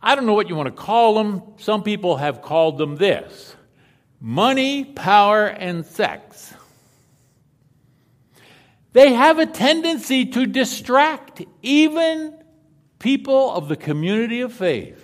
I 0.00 0.14
don't 0.14 0.24
know 0.24 0.34
what 0.34 0.48
you 0.48 0.54
want 0.54 0.74
to 0.74 0.82
call 0.82 1.14
them. 1.14 1.42
Some 1.58 1.82
people 1.82 2.16
have 2.16 2.40
called 2.40 2.78
them 2.78 2.96
this 2.96 3.54
money, 4.18 4.84
power, 4.86 5.46
and 5.46 5.84
sex. 5.84 6.54
They 8.94 9.12
have 9.12 9.38
a 9.38 9.46
tendency 9.46 10.24
to 10.26 10.46
distract 10.46 11.42
even 11.60 12.43
people 13.04 13.52
of 13.52 13.68
the 13.68 13.76
community 13.76 14.40
of 14.40 14.50
faith 14.50 14.98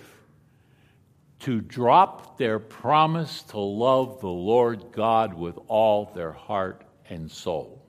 to 1.37 1.61
drop 1.61 2.35
their 2.39 2.57
promise 2.57 3.43
to 3.43 3.59
love 3.59 4.19
the 4.21 4.27
Lord 4.27 4.85
God 4.91 5.35
with 5.35 5.55
all 5.67 6.11
their 6.15 6.31
heart 6.31 6.83
and 7.11 7.29
soul. 7.29 7.85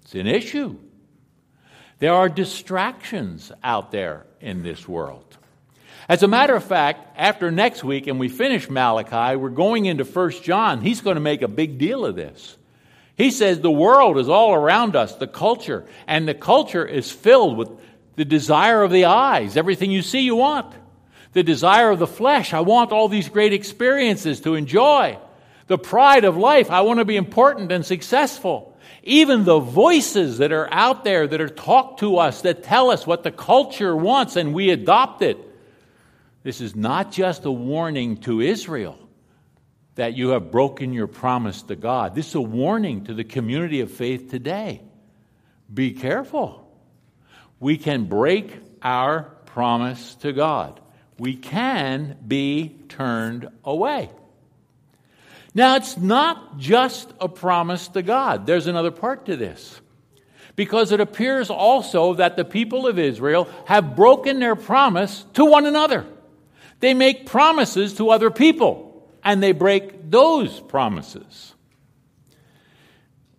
It's 0.00 0.14
an 0.14 0.26
issue. 0.26 0.78
There 1.98 2.14
are 2.14 2.30
distractions 2.30 3.52
out 3.62 3.92
there 3.92 4.24
in 4.40 4.62
this 4.62 4.88
world. 4.88 5.36
As 6.08 6.22
a 6.22 6.28
matter 6.28 6.56
of 6.56 6.64
fact, 6.64 7.06
after 7.18 7.50
next 7.50 7.84
week 7.84 8.06
and 8.06 8.18
we 8.18 8.30
finish 8.30 8.70
Malachi, 8.70 9.36
we're 9.36 9.50
going 9.50 9.84
into 9.84 10.04
1 10.04 10.30
John. 10.42 10.80
He's 10.80 11.02
going 11.02 11.16
to 11.16 11.20
make 11.20 11.42
a 11.42 11.48
big 11.48 11.76
deal 11.76 12.06
of 12.06 12.16
this. 12.16 12.56
He 13.16 13.30
says 13.30 13.60
the 13.60 13.70
world 13.70 14.16
is 14.16 14.30
all 14.30 14.54
around 14.54 14.96
us, 14.96 15.14
the 15.14 15.26
culture, 15.26 15.84
and 16.06 16.26
the 16.26 16.32
culture 16.32 16.86
is 16.86 17.12
filled 17.12 17.58
with 17.58 17.68
the 18.16 18.24
desire 18.24 18.82
of 18.82 18.90
the 18.90 19.06
eyes, 19.06 19.56
everything 19.56 19.90
you 19.90 20.02
see, 20.02 20.20
you 20.20 20.36
want. 20.36 20.74
The 21.32 21.42
desire 21.42 21.90
of 21.90 21.98
the 21.98 22.06
flesh, 22.06 22.54
I 22.54 22.60
want 22.60 22.92
all 22.92 23.08
these 23.08 23.28
great 23.28 23.52
experiences 23.52 24.40
to 24.42 24.54
enjoy. 24.54 25.18
The 25.66 25.78
pride 25.78 26.24
of 26.24 26.36
life, 26.36 26.70
I 26.70 26.82
want 26.82 27.00
to 27.00 27.04
be 27.04 27.16
important 27.16 27.72
and 27.72 27.84
successful. 27.84 28.76
Even 29.02 29.44
the 29.44 29.58
voices 29.58 30.38
that 30.38 30.52
are 30.52 30.68
out 30.72 31.04
there 31.04 31.26
that 31.26 31.40
are 31.40 31.48
talked 31.48 32.00
to 32.00 32.18
us 32.18 32.42
that 32.42 32.62
tell 32.62 32.90
us 32.90 33.06
what 33.06 33.22
the 33.22 33.32
culture 33.32 33.96
wants 33.96 34.36
and 34.36 34.54
we 34.54 34.70
adopt 34.70 35.22
it. 35.22 35.38
This 36.42 36.60
is 36.60 36.76
not 36.76 37.10
just 37.10 37.44
a 37.46 37.50
warning 37.50 38.18
to 38.18 38.40
Israel 38.40 38.98
that 39.96 40.14
you 40.14 40.30
have 40.30 40.50
broken 40.50 40.92
your 40.92 41.06
promise 41.06 41.62
to 41.62 41.76
God. 41.76 42.14
This 42.14 42.28
is 42.28 42.34
a 42.34 42.40
warning 42.40 43.04
to 43.04 43.14
the 43.14 43.24
community 43.24 43.80
of 43.80 43.90
faith 43.90 44.30
today. 44.30 44.82
Be 45.72 45.92
careful 45.92 46.63
we 47.60 47.76
can 47.76 48.04
break 48.04 48.52
our 48.82 49.22
promise 49.46 50.14
to 50.16 50.32
God. 50.32 50.80
We 51.18 51.36
can 51.36 52.16
be 52.26 52.76
turned 52.88 53.48
away. 53.64 54.10
Now, 55.54 55.76
it's 55.76 55.96
not 55.96 56.58
just 56.58 57.12
a 57.20 57.28
promise 57.28 57.88
to 57.88 58.02
God, 58.02 58.46
there's 58.46 58.66
another 58.66 58.90
part 58.90 59.26
to 59.26 59.36
this. 59.36 59.80
Because 60.56 60.92
it 60.92 61.00
appears 61.00 61.50
also 61.50 62.14
that 62.14 62.36
the 62.36 62.44
people 62.44 62.86
of 62.86 62.98
Israel 62.98 63.48
have 63.66 63.96
broken 63.96 64.38
their 64.38 64.56
promise 64.56 65.24
to 65.34 65.44
one 65.44 65.66
another. 65.66 66.06
They 66.80 66.94
make 66.94 67.26
promises 67.26 67.94
to 67.94 68.10
other 68.10 68.30
people, 68.30 69.08
and 69.22 69.42
they 69.42 69.52
break 69.52 70.10
those 70.10 70.60
promises. 70.60 71.53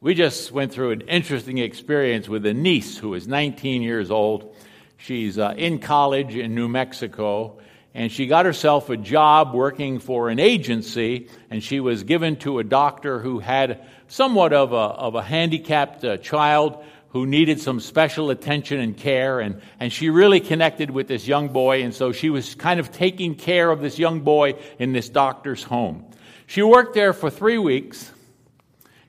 We 0.05 0.13
just 0.13 0.51
went 0.51 0.71
through 0.71 0.91
an 0.91 1.01
interesting 1.07 1.57
experience 1.57 2.29
with 2.29 2.45
a 2.45 2.53
niece 2.53 2.95
who 2.95 3.15
is 3.15 3.27
19 3.27 3.81
years 3.81 4.11
old. 4.11 4.55
She's 4.97 5.39
uh, 5.39 5.55
in 5.57 5.79
college 5.79 6.35
in 6.35 6.53
New 6.53 6.67
Mexico, 6.67 7.57
and 7.95 8.11
she 8.11 8.27
got 8.27 8.45
herself 8.45 8.91
a 8.91 8.97
job 8.97 9.55
working 9.55 9.97
for 9.97 10.29
an 10.29 10.37
agency, 10.37 11.27
and 11.49 11.63
she 11.63 11.79
was 11.79 12.03
given 12.03 12.35
to 12.35 12.59
a 12.59 12.63
doctor 12.63 13.17
who 13.17 13.39
had 13.39 13.83
somewhat 14.07 14.53
of 14.53 14.73
a, 14.73 14.75
of 14.75 15.15
a 15.15 15.23
handicapped 15.23 16.05
uh, 16.05 16.17
child 16.17 16.85
who 17.09 17.25
needed 17.25 17.59
some 17.59 17.79
special 17.79 18.29
attention 18.29 18.79
and 18.79 18.95
care, 18.95 19.39
and, 19.39 19.59
and 19.79 19.91
she 19.91 20.11
really 20.11 20.39
connected 20.39 20.91
with 20.91 21.07
this 21.07 21.27
young 21.27 21.47
boy, 21.47 21.81
and 21.81 21.95
so 21.95 22.11
she 22.11 22.29
was 22.29 22.53
kind 22.53 22.79
of 22.79 22.91
taking 22.91 23.33
care 23.33 23.71
of 23.71 23.81
this 23.81 23.97
young 23.97 24.19
boy 24.19 24.53
in 24.77 24.93
this 24.93 25.09
doctor's 25.09 25.63
home. 25.63 26.05
She 26.45 26.61
worked 26.61 26.93
there 26.93 27.11
for 27.11 27.31
three 27.31 27.57
weeks 27.57 28.11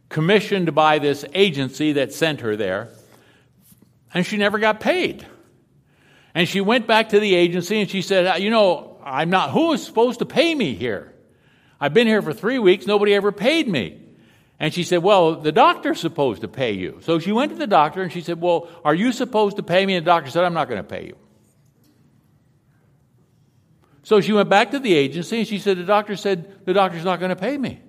commissioned 0.09 0.75
by 0.75 0.99
this 0.99 1.25
agency 1.35 1.93
that 1.93 2.13
sent 2.13 2.41
her 2.41 2.57
there, 2.57 2.89
and 4.15 4.25
she 4.25 4.37
never 4.37 4.59
got 4.59 4.81
paid. 4.81 5.27
And 6.35 6.47
she 6.47 6.61
went 6.61 6.87
back 6.87 7.09
to 7.11 7.21
the 7.21 7.35
agency 7.35 7.81
and 7.81 7.89
she 7.89 8.03
said, 8.03 8.43
You 8.43 8.51
know, 8.51 8.99
I'm 9.03 9.31
not, 9.31 9.51
who 9.51 9.73
is 9.73 9.85
supposed 9.85 10.19
to 10.19 10.27
pay 10.27 10.55
me 10.55 10.75
here? 10.75 11.15
I've 11.81 11.95
been 11.95 12.07
here 12.07 12.21
for 12.21 12.33
three 12.33 12.59
weeks, 12.59 12.87
nobody 12.87 13.15
ever 13.15 13.33
paid 13.33 13.69
me. 13.69 14.03
And 14.59 14.73
she 14.73 14.85
said, 14.85 15.03
Well, 15.03 15.37
the 15.37 15.53
doctor's 15.53 16.01
supposed 16.01 16.43
to 16.43 16.49
pay 16.49 16.73
you. 16.73 16.99
So 17.03 17.19
she 17.19 17.33
went 17.33 17.53
to 17.53 17.59
the 17.59 17.67
doctor 17.67 18.03
and 18.03 18.13
she 18.13 18.21
said, 18.21 18.41
Well, 18.41 18.69
are 18.85 18.95
you 18.95 19.13
supposed 19.13 19.57
to 19.57 19.63
pay 19.63 19.85
me? 19.87 19.97
And 19.97 20.05
the 20.05 20.11
doctor 20.11 20.31
said, 20.31 20.45
I'm 20.45 20.55
not 20.55 20.69
going 20.69 20.83
to 20.83 20.89
pay 20.89 21.07
you. 21.07 21.17
So 24.03 24.21
she 24.21 24.33
went 24.33 24.49
back 24.49 24.71
to 24.71 24.79
the 24.79 24.95
agency 24.95 25.39
and 25.39 25.49
she 25.49 25.59
said, 25.59 25.79
The 25.79 25.85
doctor 25.85 26.17
said, 26.17 26.65
The 26.67 26.75
doctor's 26.75 27.05
not 27.05 27.19
going 27.19 27.31
to 27.31 27.37
pay 27.37 27.57
me. 27.57 27.81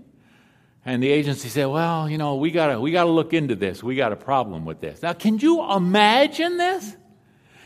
And 0.88 1.04
the 1.04 1.10
agency 1.10 1.50
said, 1.50 1.66
Well, 1.66 2.10
you 2.10 2.18
know, 2.18 2.38
we 2.38 2.50
got 2.50 2.68
to 2.68 2.80
we 2.80 2.92
got 2.92 3.04
to 3.04 3.10
look 3.10 3.34
into 3.34 3.56
this. 3.56 3.84
We 3.84 3.98
got 3.98 4.14
a 4.14 4.16
problem 4.16 4.64
with 4.64 4.80
this. 4.80 5.02
Now, 5.02 5.12
can 5.12 5.38
you 5.38 5.70
imagine 5.70 6.56
this? 6.56 6.96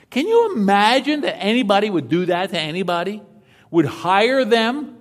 Can 0.10 0.28
you 0.28 0.56
imagine 0.56 1.22
that 1.22 1.38
anybody 1.38 1.92
would 1.92 2.10
do 2.10 2.26
that 2.26 2.50
to 2.50 2.60
anybody? 2.60 3.22
Would 3.70 3.86
hire 3.86 4.44
them, 4.44 4.98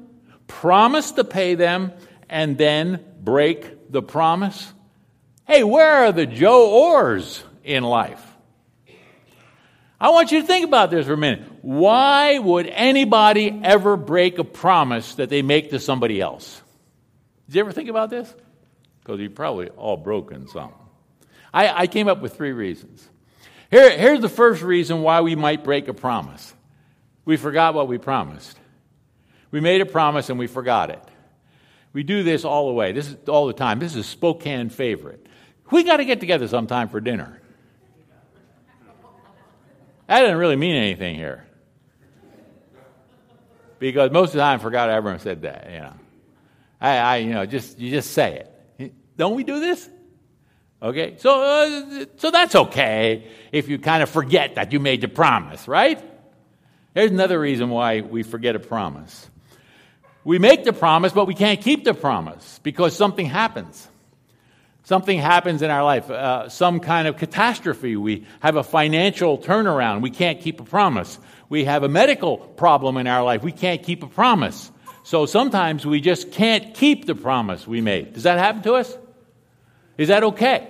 promise 0.47 1.13
to 1.13 1.25
pay 1.25 1.55
them, 1.55 1.93
and 2.29 2.59
then 2.59 3.03
break 3.23 3.91
the 3.91 4.03
promise? 4.03 4.71
Hey, 5.47 5.65
where 5.65 6.05
are 6.05 6.13
the 6.13 6.27
Joe 6.27 6.93
Orrs 6.93 7.43
in 7.65 7.85
life? 7.85 8.23
I 9.99 10.11
want 10.11 10.31
you 10.31 10.43
to 10.43 10.47
think 10.47 10.67
about 10.67 10.91
this 10.91 11.07
for 11.07 11.15
a 11.15 11.17
minute. 11.17 11.43
Why 11.63 12.39
would 12.39 12.67
anybody 12.67 13.61
ever 13.65 13.97
break 13.97 14.39
a 14.39 14.45
promise 14.45 15.15
that 15.15 15.31
they 15.31 15.41
make 15.41 15.71
to 15.71 15.81
somebody 15.81 16.21
else? 16.21 16.61
Did 17.51 17.57
you 17.57 17.61
ever 17.63 17.73
think 17.73 17.89
about 17.89 18.11
this? 18.11 18.33
Because 19.01 19.19
you've 19.19 19.35
probably 19.35 19.71
all 19.71 19.97
broken 19.97 20.47
some. 20.47 20.73
I, 21.53 21.83
I 21.83 21.87
came 21.89 22.07
up 22.07 22.21
with 22.21 22.37
three 22.37 22.53
reasons. 22.53 23.09
Here, 23.73 23.91
here's 23.91 24.21
the 24.21 24.29
first 24.29 24.63
reason 24.63 25.03
why 25.03 25.21
we 25.23 25.35
might 25.35 25.65
break 25.65 25.89
a 25.89 25.95
promise 25.95 26.55
we 27.25 27.37
forgot 27.37 27.75
what 27.75 27.89
we 27.89 27.99
promised. 27.99 28.57
We 29.51 29.61
made 29.61 29.81
a 29.81 29.87
promise 29.87 30.31
and 30.31 30.39
we 30.39 30.47
forgot 30.47 30.91
it. 30.91 31.03
We 31.93 32.05
do 32.05 32.23
this 32.23 32.45
all 32.45 32.69
the 32.69 32.73
way. 32.73 32.93
This 32.93 33.09
is 33.09 33.17
all 33.29 33.49
the 33.49 33.53
time. 33.53 33.81
This 33.81 33.97
is 33.97 34.07
Spokane 34.07 34.69
favorite. 34.69 35.27
We 35.73 35.83
got 35.83 35.97
to 35.97 36.05
get 36.05 36.21
together 36.21 36.47
sometime 36.47 36.89
for 36.89 37.01
dinner. 37.01 37.43
That 40.07 40.21
doesn't 40.21 40.37
really 40.37 40.57
mean 40.57 40.77
anything 40.77 41.17
here. 41.17 41.47
Because 43.81 44.13
most 44.13 44.29
of 44.29 44.35
the 44.35 44.41
time 44.41 44.61
I 44.61 44.63
forgot 44.63 44.89
I 44.89 44.95
ever 44.95 45.19
said 45.19 45.43
that, 45.43 45.69
you 45.69 45.81
know. 45.81 45.95
I, 46.81 46.97
I, 46.97 47.17
you 47.19 47.33
know, 47.33 47.47
just 47.47 47.79
you 47.79 47.91
just 47.91 48.13
say 48.13 48.45
it. 48.79 48.95
Don't 49.17 49.35
we 49.35 49.45
do 49.45 49.61
this? 49.61 49.89
Okay, 50.83 51.17
so 51.19 51.43
uh, 51.43 52.05
so 52.17 52.31
that's 52.31 52.55
okay 52.55 53.27
if 53.53 53.69
you 53.69 53.79
kind 53.79 54.03
of 54.03 54.09
forget 54.09 54.55
that 54.55 54.73
you 54.73 54.81
made 54.81 55.03
the 55.03 55.09
promise, 55.09 55.69
right? 55.69 56.03
There's 56.95 57.11
another 57.11 57.39
reason 57.39 57.69
why 57.69 58.01
we 58.01 58.23
forget 58.23 58.57
a 58.57 58.61
promise. 58.61 59.29
We 60.25 60.39
make 60.39 60.65
the 60.65 60.73
promise, 60.73 61.13
but 61.13 61.27
we 61.27 61.35
can't 61.35 61.61
keep 61.61 61.85
the 61.85 61.95
promise 61.95 62.61
because 62.63 62.97
something 62.97 63.27
happens. 63.27 63.89
Something 64.85 65.19
happens 65.19 65.63
in 65.63 65.71
our 65.71 65.85
life, 65.85 66.11
uh, 66.11 66.49
some 66.49 66.81
kind 66.81 67.07
of 67.07 67.17
catastrophe. 67.17 67.97
We 67.97 68.27
have 68.41 68.57
a 68.57 68.65
financial 68.65 69.39
turnaround. 69.39 70.01
We 70.01 70.11
can't 70.11 70.41
keep 70.41 70.61
a 70.61 70.65
promise. 70.65 71.19
We 71.49 71.65
have 71.65 71.85
a 71.85 71.89
medical 71.89 72.39
problem 72.39 72.97
in 72.97 73.07
our 73.07 73.23
life. 73.23 73.43
We 73.43 73.53
can't 73.53 73.83
keep 73.83 74.03
a 74.03 74.09
promise. 74.09 74.73
So 75.03 75.27
sometimes 75.27 75.87
we 75.87 76.01
just 76.01 76.31
can't 76.33 76.75
keep 76.75 77.07
the 77.07 77.15
promise 77.15 77.67
we 77.67 77.81
made. 77.81 78.13
Does 78.13 78.25
that 78.25 78.39
happen 78.39 78.63
to 78.63 78.75
us? 78.75 78.97
Is 79.97 80.09
that 80.09 80.23
okay? 80.25 80.69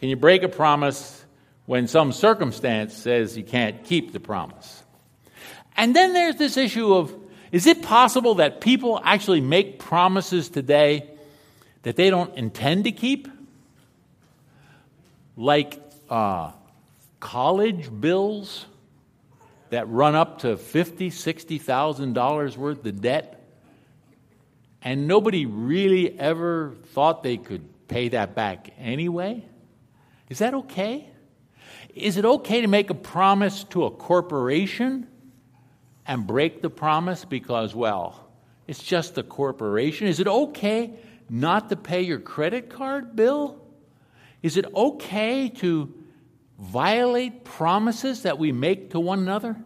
Can 0.00 0.08
you 0.08 0.16
break 0.16 0.42
a 0.42 0.48
promise 0.48 1.24
when 1.66 1.86
some 1.86 2.12
circumstance 2.12 2.94
says 2.94 3.36
you 3.36 3.44
can't 3.44 3.84
keep 3.84 4.12
the 4.12 4.20
promise? 4.20 4.82
And 5.76 5.94
then 5.94 6.12
there's 6.12 6.36
this 6.36 6.56
issue 6.56 6.94
of 6.94 7.14
Is 7.52 7.66
it 7.66 7.82
possible 7.82 8.36
that 8.36 8.60
people 8.60 9.00
actually 9.02 9.40
make 9.40 9.78
promises 9.78 10.48
today 10.48 11.10
that 11.82 11.96
they 11.96 12.10
don't 12.10 12.34
intend 12.36 12.84
to 12.84 12.92
keep? 12.92 13.28
Like 15.36 15.82
uh, 16.08 16.52
college 17.18 17.90
bills 18.00 18.66
that 19.70 19.88
run 19.88 20.14
up 20.14 20.40
to 20.40 20.56
fifty, 20.56 21.10
sixty 21.10 21.58
thousand 21.58 22.12
dollars 22.12 22.58
worth 22.58 22.84
of 22.84 23.00
debt, 23.00 23.42
and 24.82 25.06
nobody 25.08 25.46
really 25.46 26.18
ever 26.18 26.74
thought 26.92 27.22
they 27.22 27.36
could 27.36 27.88
pay 27.88 28.08
that 28.08 28.34
back 28.34 28.72
anyway. 28.78 29.44
Is 30.28 30.38
that 30.38 30.54
okay? 30.54 31.08
Is 31.94 32.16
it 32.16 32.24
okay 32.24 32.60
to 32.60 32.68
make 32.68 32.90
a 32.90 32.94
promise 32.94 33.64
to 33.64 33.84
a 33.84 33.90
corporation 33.90 35.08
and 36.06 36.26
break 36.26 36.62
the 36.62 36.70
promise 36.70 37.24
because, 37.24 37.74
well, 37.74 38.28
it's 38.66 38.82
just 38.82 39.18
a 39.18 39.22
corporation? 39.22 40.06
Is 40.06 40.20
it 40.20 40.28
okay 40.28 40.92
not 41.28 41.68
to 41.70 41.76
pay 41.76 42.02
your 42.02 42.20
credit 42.20 42.70
card 42.70 43.16
bill? 43.16 43.60
Is 44.42 44.56
it 44.56 44.66
okay 44.74 45.48
to 45.48 45.92
violate 46.60 47.44
promises 47.44 48.22
that 48.22 48.38
we 48.38 48.52
make 48.52 48.90
to 48.90 49.00
one 49.00 49.18
another? 49.18 49.56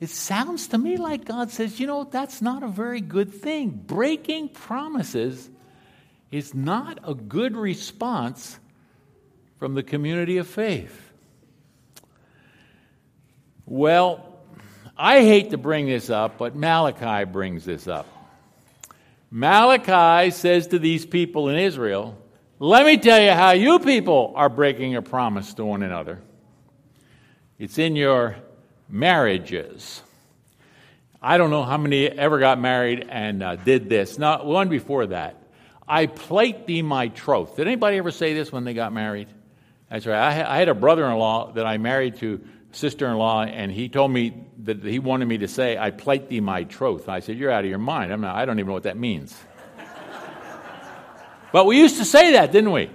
It 0.00 0.10
sounds 0.10 0.68
to 0.68 0.78
me 0.78 0.96
like 0.96 1.24
God 1.24 1.50
says, 1.50 1.80
you 1.80 1.86
know, 1.86 2.04
that's 2.04 2.42
not 2.42 2.62
a 2.62 2.68
very 2.68 3.00
good 3.00 3.32
thing. 3.32 3.70
Breaking 3.70 4.48
promises 4.48 5.48
is 6.30 6.52
not 6.52 6.98
a 7.04 7.14
good 7.14 7.56
response 7.56 8.58
from 9.58 9.74
the 9.74 9.82
community 9.82 10.38
of 10.38 10.48
faith. 10.48 11.00
Well, 13.66 14.38
I 14.96 15.20
hate 15.20 15.50
to 15.50 15.56
bring 15.56 15.86
this 15.86 16.10
up, 16.10 16.36
but 16.38 16.54
Malachi 16.54 17.24
brings 17.24 17.64
this 17.64 17.88
up. 17.88 18.06
Malachi 19.30 20.30
says 20.30 20.66
to 20.68 20.78
these 20.78 21.06
people 21.06 21.48
in 21.48 21.56
Israel, 21.56 22.18
Let 22.64 22.86
me 22.86 22.96
tell 22.96 23.20
you 23.20 23.32
how 23.32 23.50
you 23.50 23.78
people 23.78 24.32
are 24.36 24.48
breaking 24.48 24.96
a 24.96 25.02
promise 25.02 25.52
to 25.52 25.66
one 25.66 25.82
another. 25.82 26.22
It's 27.58 27.76
in 27.76 27.94
your 27.94 28.36
marriages. 28.88 30.00
I 31.20 31.36
don't 31.36 31.50
know 31.50 31.62
how 31.62 31.76
many 31.76 32.06
ever 32.06 32.38
got 32.38 32.58
married 32.58 33.06
and 33.10 33.42
uh, 33.42 33.56
did 33.56 33.90
this. 33.90 34.16
Not 34.16 34.46
one 34.46 34.70
before 34.70 35.08
that. 35.08 35.42
I 35.86 36.06
plate 36.06 36.66
thee 36.66 36.80
my 36.80 37.08
troth. 37.08 37.56
Did 37.56 37.66
anybody 37.66 37.98
ever 37.98 38.10
say 38.10 38.32
this 38.32 38.50
when 38.50 38.64
they 38.64 38.72
got 38.72 38.94
married? 38.94 39.28
That's 39.90 40.06
right. 40.06 40.16
I, 40.16 40.54
I 40.54 40.58
had 40.58 40.70
a 40.70 40.74
brother 40.74 41.04
in 41.04 41.18
law 41.18 41.52
that 41.52 41.66
I 41.66 41.76
married 41.76 42.16
to 42.20 42.42
sister 42.72 43.06
in 43.08 43.18
law, 43.18 43.42
and 43.42 43.70
he 43.70 43.90
told 43.90 44.10
me 44.10 44.42
that 44.60 44.82
he 44.82 45.00
wanted 45.00 45.28
me 45.28 45.36
to 45.36 45.48
say, 45.48 45.76
I 45.76 45.90
plight 45.90 46.30
thee 46.30 46.40
my 46.40 46.64
troth. 46.64 47.10
I 47.10 47.20
said, 47.20 47.36
You're 47.36 47.50
out 47.50 47.64
of 47.64 47.68
your 47.68 47.78
mind. 47.78 48.10
I'm 48.10 48.22
not, 48.22 48.34
I 48.36 48.46
don't 48.46 48.58
even 48.58 48.68
know 48.68 48.72
what 48.72 48.84
that 48.84 48.96
means. 48.96 49.36
But 51.54 51.66
we 51.66 51.78
used 51.78 51.98
to 51.98 52.04
say 52.04 52.32
that, 52.32 52.50
didn't 52.50 52.72
we? 52.72 52.90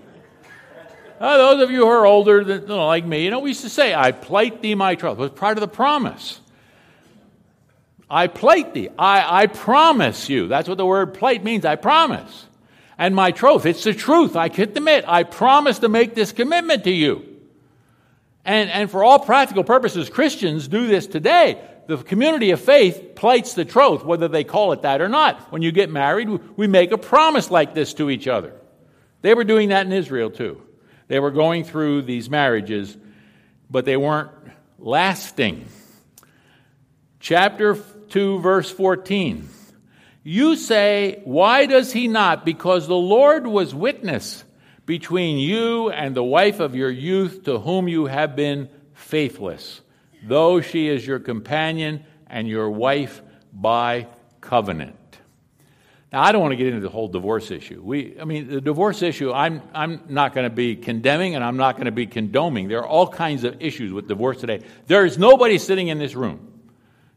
Uh, 1.18 1.38
those 1.38 1.64
of 1.64 1.72
you 1.72 1.78
who 1.78 1.88
are 1.88 2.06
older, 2.06 2.44
that, 2.44 2.64
you 2.64 2.68
know, 2.68 2.88
like 2.88 3.06
me, 3.06 3.24
you 3.24 3.32
know, 3.32 3.40
we 3.40 3.52
used 3.52 3.62
to 3.62 3.70
say, 3.70 3.96
I 3.96 4.12
plight 4.12 4.62
thee 4.62 4.76
my 4.76 4.96
troth. 4.96 5.18
It 5.18 5.22
was 5.22 5.32
part 5.32 5.56
of 5.56 5.62
the 5.62 5.70
promise. 5.70 6.42
I 8.10 8.28
plight 8.28 8.74
thee. 8.74 8.90
I, 9.00 9.44
I 9.44 9.48
promise 9.48 10.28
you. 10.28 10.50
That's 10.50 10.68
what 10.68 10.78
the 10.78 10.86
word 10.86 11.14
plight 11.14 11.42
means. 11.42 11.64
I 11.64 11.78
promise. 11.78 12.48
And 12.98 13.16
my 13.16 13.32
troth, 13.32 13.66
it's 13.66 13.86
the 13.86 13.94
truth. 13.94 14.36
I 14.36 14.50
can 14.50 14.64
admit, 14.64 15.06
I 15.08 15.24
promise 15.24 15.80
to 15.80 15.88
make 15.88 16.14
this 16.14 16.34
commitment 16.34 16.84
to 16.84 16.92
you. 16.92 17.24
And, 18.44 18.70
and 18.70 18.92
for 18.92 19.06
all 19.06 19.20
practical 19.20 19.64
purposes, 19.64 20.10
Christians 20.10 20.68
do 20.68 20.86
this 20.86 21.08
today. 21.08 21.66
The 21.90 21.98
community 21.98 22.52
of 22.52 22.62
faith 22.62 23.14
plights 23.16 23.56
the 23.56 23.66
troth, 23.66 24.06
whether 24.06 24.28
they 24.28 24.44
call 24.44 24.74
it 24.74 24.84
that 24.84 25.02
or 25.02 25.10
not. 25.10 25.52
When 25.52 25.64
you 25.64 25.72
get 25.72 25.90
married, 25.90 26.30
we 26.56 26.68
make 26.68 26.92
a 26.92 27.00
promise 27.00 27.50
like 27.50 27.74
this 27.74 27.96
to 27.96 28.12
each 28.12 28.28
other. 28.28 28.54
They 29.24 29.34
were 29.34 29.44
doing 29.44 29.70
that 29.70 29.88
in 29.88 29.92
Israel 29.92 30.30
too. 30.30 30.62
They 31.08 31.20
were 31.20 31.32
going 31.32 31.64
through 31.64 32.04
these 32.04 32.30
marriages, 32.30 32.96
but 33.72 33.86
they 33.86 33.98
weren't 33.98 34.30
lasting. 34.78 35.66
Chapter 37.20 37.76
2, 38.10 38.38
verse 38.38 38.70
14. 38.70 39.50
You 40.22 40.58
say, 40.58 41.22
Why 41.24 41.66
does 41.66 41.92
he 41.92 42.08
not? 42.08 42.46
Because 42.46 42.88
the 42.88 42.94
Lord 42.94 43.48
was 43.48 43.74
witness 43.74 44.44
between 44.86 45.40
you 45.40 45.90
and 45.90 46.16
the 46.16 46.24
wife 46.24 46.60
of 46.60 46.76
your 46.76 46.92
youth 46.92 47.46
to 47.46 47.58
whom 47.58 47.88
you 47.88 48.06
have 48.06 48.36
been 48.36 48.70
faithless, 48.94 49.82
though 50.24 50.62
she 50.62 50.88
is 50.88 51.06
your 51.06 51.20
companion 51.20 52.04
and 52.28 52.48
your 52.48 52.70
wife 52.70 53.22
by 53.54 54.08
covenant. 54.42 54.96
Now, 56.12 56.24
I 56.24 56.32
don't 56.32 56.42
want 56.42 56.54
to 56.54 56.56
get 56.56 56.68
into 56.68 56.80
the 56.80 56.90
whole 56.90 57.08
divorce 57.08 57.52
issue. 57.52 57.82
We, 57.84 58.20
I 58.20 58.24
mean, 58.24 58.48
the 58.48 58.62
divorce 58.62 59.04
issue, 59.04 59.32
I'm, 59.32 59.62
I'm 59.76 60.02
not 60.10 60.34
going 60.34 60.46
to 60.46 60.56
be 60.56 60.76
condemning 60.76 61.36
and 61.36 61.44
I'm 61.44 61.58
not 61.58 61.76
going 61.76 61.86
to 61.86 61.92
be 61.92 62.08
condoning. 62.08 62.68
There 62.68 62.80
are 62.80 62.88
all 62.88 63.08
kinds 63.08 63.44
of 63.44 63.62
issues 63.62 63.94
with 63.94 64.08
divorce 64.08 64.40
today. 64.40 64.62
There 64.88 65.06
is 65.06 65.20
nobody 65.20 65.60
sitting 65.60 65.90
in 65.90 66.00
this 66.00 66.16
room 66.16 66.62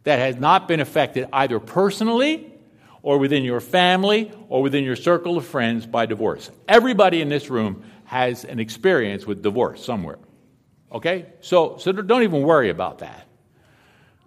that 0.05 0.19
has 0.19 0.37
not 0.37 0.69
been 0.69 0.81
affected 0.81 1.27
either 1.33 1.59
personally 1.59 2.53
or 3.03 3.17
within 3.17 3.45
your 3.45 3.61
family 3.61 4.31
or 4.49 4.61
within 4.61 4.85
your 4.85 4.97
circle 4.97 5.39
of 5.39 5.47
friends 5.47 5.87
by 5.87 6.05
divorce. 6.05 6.51
Everybody 6.69 7.23
in 7.23 7.31
this 7.31 7.49
room 7.49 7.85
has 8.05 8.45
an 8.45 8.61
experience 8.61 9.27
with 9.27 9.43
divorce 9.43 9.83
somewhere. 9.83 10.19
Okay? 10.93 11.27
So, 11.41 11.79
so 11.79 11.93
don't 11.93 12.23
even 12.23 12.43
worry 12.43 12.71
about 12.71 12.99
that. 12.99 13.27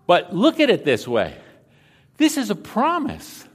But 0.08 0.36
look 0.36 0.60
at 0.60 0.70
it 0.70 0.86
this 0.86 1.08
way 1.08 1.36
this 2.18 2.38
is 2.38 2.50
a 2.50 2.56
promise. 2.56 3.46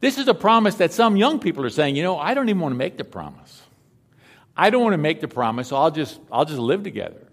This 0.00 0.18
is 0.18 0.28
a 0.28 0.34
promise 0.34 0.76
that 0.76 0.92
some 0.92 1.16
young 1.16 1.38
people 1.38 1.64
are 1.64 1.70
saying, 1.70 1.96
you 1.96 2.02
know, 2.02 2.18
I 2.18 2.34
don't 2.34 2.48
even 2.48 2.60
want 2.60 2.72
to 2.72 2.78
make 2.78 2.98
the 2.98 3.04
promise. 3.04 3.62
I 4.56 4.70
don't 4.70 4.82
want 4.82 4.92
to 4.92 4.98
make 4.98 5.20
the 5.20 5.28
promise, 5.28 5.72
I'll 5.72 5.90
just, 5.90 6.20
I'll 6.30 6.44
just 6.44 6.60
live 6.60 6.82
together 6.82 7.26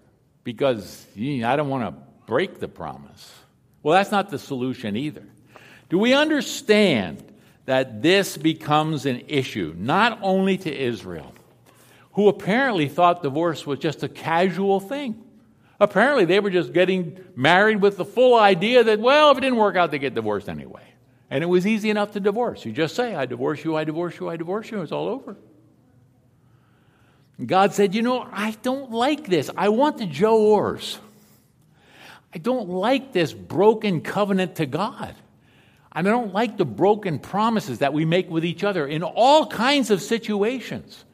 because 0.44 1.06
you 1.14 1.38
know, 1.38 1.50
I 1.50 1.56
don't 1.56 1.68
want 1.68 1.84
to 1.84 2.02
break 2.26 2.58
the 2.58 2.68
promise. 2.68 3.32
Well, 3.82 3.94
that's 3.94 4.10
not 4.10 4.30
the 4.30 4.38
solution 4.38 4.96
either. 4.96 5.24
Do 5.88 5.98
we 5.98 6.14
understand 6.14 7.22
that 7.66 8.02
this 8.02 8.36
becomes 8.36 9.06
an 9.06 9.22
issue, 9.28 9.74
not 9.78 10.18
only 10.22 10.58
to 10.58 10.74
Israel, 10.74 11.32
who 12.12 12.28
apparently 12.28 12.88
thought 12.88 13.22
divorce 13.22 13.66
was 13.66 13.78
just 13.78 14.02
a 14.02 14.08
casual 14.08 14.80
thing? 14.80 15.22
Apparently, 15.80 16.24
they 16.24 16.38
were 16.38 16.50
just 16.50 16.72
getting 16.72 17.18
married 17.34 17.80
with 17.80 17.96
the 17.96 18.04
full 18.04 18.38
idea 18.38 18.84
that, 18.84 19.00
well, 19.00 19.32
if 19.32 19.38
it 19.38 19.40
didn't 19.40 19.58
work 19.58 19.74
out, 19.74 19.90
they 19.90 19.98
get 19.98 20.14
divorced 20.14 20.48
anyway. 20.48 20.84
And 21.28 21.42
it 21.42 21.46
was 21.46 21.66
easy 21.66 21.90
enough 21.90 22.12
to 22.12 22.20
divorce. 22.20 22.64
You 22.64 22.72
just 22.72 22.94
say, 22.94 23.14
I 23.14 23.26
divorce 23.26 23.64
you, 23.64 23.74
I 23.74 23.84
divorce 23.84 24.20
you, 24.20 24.28
I 24.28 24.36
divorce 24.36 24.70
you, 24.70 24.76
and 24.76 24.84
it's 24.84 24.92
all 24.92 25.08
over. 25.08 25.36
God 27.44 27.72
said, 27.72 27.94
You 27.94 28.02
know, 28.02 28.28
I 28.30 28.52
don't 28.62 28.90
like 28.92 29.26
this. 29.26 29.50
I 29.56 29.70
want 29.70 29.98
the 29.98 30.06
Joe 30.06 30.38
Orrs. 30.38 30.98
I 32.34 32.38
don't 32.38 32.68
like 32.68 33.12
this 33.12 33.32
broken 33.32 34.00
covenant 34.00 34.56
to 34.56 34.66
God. 34.66 35.14
I 35.90 36.02
don't 36.02 36.32
like 36.32 36.56
the 36.56 36.64
broken 36.64 37.18
promises 37.18 37.80
that 37.80 37.92
we 37.92 38.04
make 38.04 38.30
with 38.30 38.44
each 38.44 38.64
other 38.64 38.86
in 38.86 39.02
all 39.02 39.46
kinds 39.46 39.90
of 39.90 40.00
situations. 40.00 41.04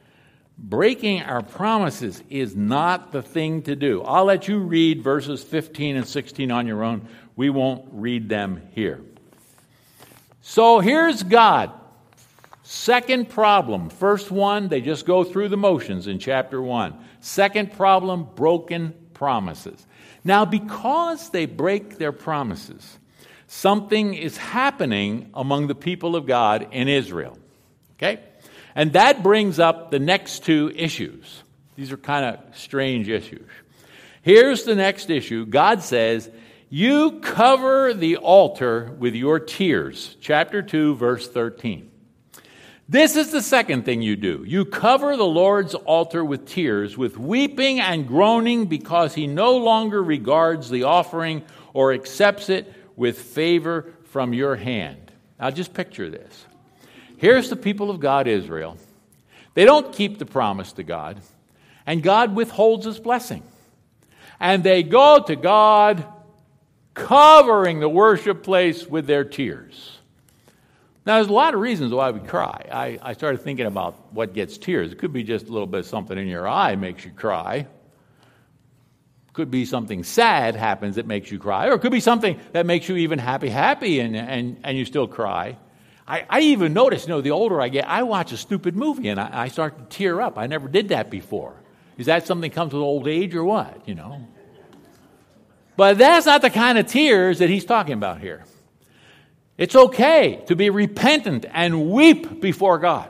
Breaking 0.61 1.21
our 1.21 1.41
promises 1.41 2.21
is 2.29 2.53
not 2.53 3.13
the 3.13 3.21
thing 3.21 3.61
to 3.63 3.77
do. 3.77 4.03
I'll 4.03 4.25
let 4.25 4.49
you 4.49 4.59
read 4.59 5.01
verses 5.01 5.41
15 5.41 5.95
and 5.95 6.07
16 6.07 6.51
on 6.51 6.67
your 6.67 6.83
own. 6.83 7.07
We 7.37 7.49
won't 7.49 7.87
read 7.93 8.27
them 8.27 8.61
here. 8.73 9.01
So 10.41 10.79
here's 10.79 11.23
God. 11.23 11.71
Second 12.63 13.29
problem. 13.29 13.89
First 13.89 14.31
one, 14.31 14.67
they 14.67 14.81
just 14.81 15.05
go 15.05 15.23
through 15.23 15.47
the 15.47 15.57
motions 15.57 16.07
in 16.07 16.19
chapter 16.19 16.61
1. 16.61 16.93
Second 17.21 17.71
problem, 17.73 18.27
broken 18.35 18.93
promises. 19.13 19.87
Now, 20.25 20.43
because 20.43 21.29
they 21.29 21.45
break 21.45 21.97
their 21.97 22.11
promises, 22.11 22.99
something 23.47 24.13
is 24.13 24.37
happening 24.37 25.29
among 25.33 25.67
the 25.67 25.75
people 25.75 26.15
of 26.17 26.25
God 26.25 26.67
in 26.71 26.89
Israel. 26.89 27.39
Okay? 27.93 28.19
And 28.75 28.93
that 28.93 29.23
brings 29.23 29.59
up 29.59 29.91
the 29.91 29.99
next 29.99 30.43
two 30.43 30.71
issues. 30.75 31.43
These 31.75 31.91
are 31.91 31.97
kind 31.97 32.25
of 32.25 32.57
strange 32.57 33.09
issues. 33.09 33.47
Here's 34.21 34.63
the 34.63 34.75
next 34.75 35.09
issue 35.09 35.45
God 35.45 35.81
says, 35.81 36.29
You 36.69 37.19
cover 37.21 37.93
the 37.93 38.17
altar 38.17 38.95
with 38.99 39.15
your 39.15 39.39
tears. 39.39 40.15
Chapter 40.21 40.61
2, 40.61 40.95
verse 40.95 41.27
13. 41.27 41.89
This 42.89 43.15
is 43.15 43.31
the 43.31 43.43
second 43.43 43.85
thing 43.85 44.01
you 44.01 44.15
do. 44.15 44.43
You 44.47 44.65
cover 44.65 45.15
the 45.15 45.23
Lord's 45.23 45.75
altar 45.75 46.25
with 46.25 46.47
tears, 46.47 46.97
with 46.97 47.19
weeping 47.19 47.79
and 47.79 48.07
groaning, 48.07 48.65
because 48.65 49.13
he 49.13 49.27
no 49.27 49.57
longer 49.57 50.01
regards 50.01 50.71
the 50.71 50.83
offering 50.83 51.43
or 51.73 51.93
accepts 51.93 52.49
it 52.49 52.73
with 52.95 53.19
favor 53.19 53.93
from 54.05 54.33
your 54.33 54.55
hand. 54.55 55.11
Now, 55.39 55.51
just 55.51 55.73
picture 55.73 56.09
this. 56.09 56.45
Here's 57.19 57.49
the 57.49 57.57
people 57.57 57.89
of 57.91 57.99
God, 57.99 58.27
Israel. 58.27 58.77
They 59.53 59.65
don't 59.65 59.93
keep 59.93 60.19
the 60.19 60.25
promise 60.25 60.71
to 60.73 60.83
God, 60.83 61.19
and 61.85 62.01
God 62.01 62.33
withholds 62.33 62.85
his 62.85 62.97
blessing. 62.97 63.43
And 64.39 64.63
they 64.63 64.83
go 64.83 65.21
to 65.27 65.35
God 65.35 66.05
covering 66.93 67.81
the 67.81 67.89
worship 67.89 68.41
place 68.41 68.87
with 68.87 69.05
their 69.05 69.25
tears. 69.25 69.97
Now, 71.05 71.15
there's 71.15 71.27
a 71.27 71.33
lot 71.33 71.53
of 71.53 71.59
reasons 71.59 71.91
why 71.91 72.11
we 72.11 72.21
cry. 72.21 72.65
I, 72.71 72.99
I 73.01 73.13
started 73.13 73.41
thinking 73.41 73.65
about 73.65 74.13
what 74.13 74.33
gets 74.33 74.57
tears. 74.57 74.93
It 74.93 74.97
could 74.97 75.11
be 75.11 75.23
just 75.23 75.49
a 75.49 75.51
little 75.51 75.67
bit 75.67 75.81
of 75.81 75.85
something 75.87 76.17
in 76.17 76.27
your 76.27 76.47
eye 76.47 76.77
makes 76.77 77.03
you 77.03 77.11
cry. 77.11 77.67
Could 79.33 79.51
be 79.51 79.65
something 79.65 80.05
sad 80.05 80.55
happens 80.55 80.95
that 80.95 81.05
makes 81.05 81.31
you 81.31 81.37
cry, 81.37 81.67
or 81.67 81.73
it 81.73 81.79
could 81.79 81.91
be 81.91 81.99
something 81.99 82.39
that 82.53 82.65
makes 82.65 82.87
you 82.87 82.95
even 82.95 83.19
happy, 83.19 83.49
happy, 83.49 83.99
and, 83.99 84.15
and, 84.15 84.61
and 84.63 84.77
you 84.77 84.85
still 84.85 85.07
cry. 85.07 85.57
I, 86.09 86.25
I 86.27 86.39
even 86.41 86.73
notice, 86.73 87.03
you 87.03 87.09
know, 87.09 87.21
the 87.21 87.29
older 87.29 87.61
I 87.61 87.69
get, 87.69 87.87
I 87.87 88.01
watch 88.01 88.31
a 88.31 88.37
stupid 88.37 88.75
movie 88.75 89.09
and 89.09 89.19
I, 89.19 89.43
I 89.43 89.47
start 89.47 89.77
to 89.77 89.95
tear 89.95 90.19
up. 90.19 90.39
I 90.39 90.47
never 90.47 90.67
did 90.67 90.89
that 90.89 91.11
before. 91.11 91.53
Is 91.99 92.07
that 92.07 92.25
something 92.25 92.49
that 92.49 92.55
comes 92.55 92.73
with 92.73 92.81
old 92.81 93.07
age 93.07 93.35
or 93.35 93.43
what? 93.43 93.87
You 93.87 93.93
know? 93.93 94.27
But 95.77 95.99
that's 95.99 96.25
not 96.25 96.41
the 96.41 96.49
kind 96.49 96.79
of 96.79 96.87
tears 96.87 97.39
that 97.39 97.49
he's 97.49 97.63
talking 97.63 97.93
about 97.93 98.21
here. 98.21 98.43
It's 99.55 99.75
okay 99.75 100.43
to 100.47 100.55
be 100.55 100.71
repentant 100.71 101.45
and 101.51 101.91
weep 101.91 102.41
before 102.41 102.79
God. 102.79 103.09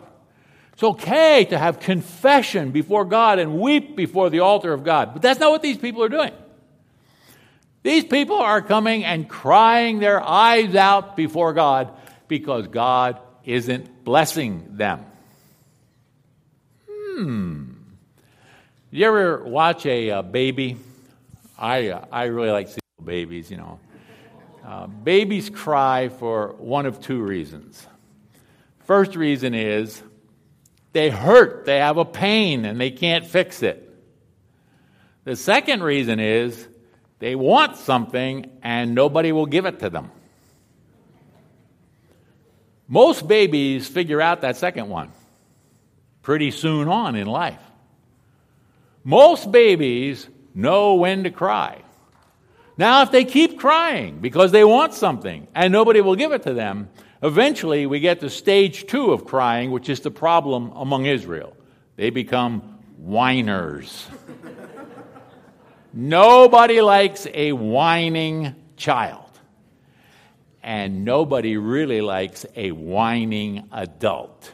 It's 0.73 0.83
okay 0.83 1.45
to 1.45 1.57
have 1.57 1.79
confession 1.79 2.71
before 2.71 3.05
God 3.05 3.39
and 3.39 3.61
weep 3.61 3.95
before 3.95 4.29
the 4.29 4.41
altar 4.41 4.73
of 4.73 4.83
God. 4.83 5.13
But 5.13 5.21
that's 5.21 5.39
not 5.39 5.51
what 5.51 5.61
these 5.61 5.77
people 5.77 6.03
are 6.03 6.09
doing. 6.09 6.33
These 7.81 8.05
people 8.05 8.35
are 8.35 8.61
coming 8.61 9.05
and 9.05 9.29
crying 9.29 9.99
their 9.99 10.21
eyes 10.21 10.75
out 10.75 11.15
before 11.15 11.53
God 11.53 11.93
because 12.29 12.67
God 12.67 13.19
isn't 13.43 14.05
blessing 14.05 14.77
them. 14.77 15.03
Hmm. 16.87 17.71
You 18.91 19.05
ever 19.05 19.43
watch 19.43 19.85
a, 19.85 20.09
a 20.09 20.23
baby? 20.23 20.77
I, 21.57 21.89
uh, 21.89 22.05
I 22.11 22.23
really 22.25 22.51
like 22.51 22.67
seeing 22.67 22.79
babies, 23.03 23.51
you 23.51 23.57
know. 23.57 23.79
Uh, 24.65 24.87
babies 24.87 25.49
cry 25.49 26.09
for 26.09 26.53
one 26.57 26.85
of 26.85 27.01
two 27.01 27.21
reasons. 27.21 27.85
First 28.85 29.15
reason 29.15 29.53
is 29.53 30.01
they 30.93 31.09
hurt, 31.09 31.65
they 31.65 31.79
have 31.79 31.97
a 31.97 32.05
pain, 32.05 32.65
and 32.65 32.79
they 32.79 32.91
can't 32.91 33.25
fix 33.25 33.61
it. 33.61 33.85
The 35.25 35.35
second 35.35 35.83
reason 35.83 36.19
is 36.19 36.67
they 37.19 37.35
want 37.35 37.77
something 37.77 38.49
and 38.63 38.95
nobody 38.95 39.31
will 39.31 39.45
give 39.45 39.65
it 39.65 39.79
to 39.79 39.89
them. 39.89 40.11
Most 42.89 43.27
babies 43.27 43.87
figure 43.87 44.19
out 44.19 44.41
that 44.41 44.57
second 44.57 44.89
one 44.89 45.11
pretty 46.23 46.49
soon 46.49 46.87
on 46.87 47.15
in 47.15 47.27
life. 47.27 47.61
Most 49.03 49.51
babies 49.51 50.27
know 50.55 50.95
when 50.95 51.23
to 51.23 51.29
cry. 51.29 51.81
Now, 52.77 53.03
if 53.03 53.11
they 53.11 53.25
keep 53.25 53.59
crying 53.59 54.19
because 54.19 54.51
they 54.51 54.63
want 54.63 54.93
something 54.93 55.47
and 55.53 55.71
nobody 55.71 56.01
will 56.01 56.15
give 56.15 56.31
it 56.31 56.43
to 56.43 56.53
them, 56.53 56.89
eventually 57.21 57.85
we 57.85 57.99
get 57.99 58.21
to 58.21 58.29
stage 58.29 58.87
two 58.87 59.11
of 59.11 59.25
crying, 59.25 59.69
which 59.69 59.87
is 59.87 59.99
the 59.99 60.11
problem 60.11 60.71
among 60.75 61.05
Israel. 61.05 61.55
They 61.95 62.09
become 62.09 62.61
whiners. 62.97 64.07
nobody 65.93 66.81
likes 66.81 67.27
a 67.33 67.51
whining 67.51 68.55
child. 68.77 69.28
And 70.61 71.05
nobody 71.05 71.57
really 71.57 72.01
likes 72.01 72.45
a 72.55 72.71
whining 72.71 73.69
adult, 73.71 74.51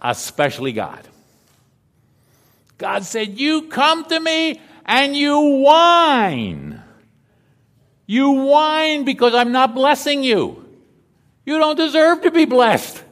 especially 0.00 0.72
God. 0.72 1.06
God 2.78 3.04
said, 3.04 3.38
You 3.38 3.68
come 3.68 4.04
to 4.06 4.18
me 4.18 4.60
and 4.84 5.16
you 5.16 5.38
whine. 5.38 6.82
You 8.06 8.30
whine 8.30 9.04
because 9.04 9.34
I'm 9.34 9.52
not 9.52 9.74
blessing 9.74 10.24
you. 10.24 10.68
You 11.44 11.58
don't 11.58 11.76
deserve 11.76 12.22
to 12.22 12.30
be 12.30 12.44
blessed. 12.44 13.02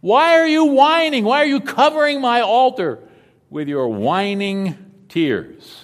Why 0.00 0.38
are 0.38 0.46
you 0.46 0.64
whining? 0.64 1.24
Why 1.24 1.38
are 1.38 1.46
you 1.46 1.60
covering 1.60 2.20
my 2.20 2.40
altar 2.40 2.98
with 3.50 3.68
your 3.68 3.88
whining 3.88 4.76
tears? 5.08 5.81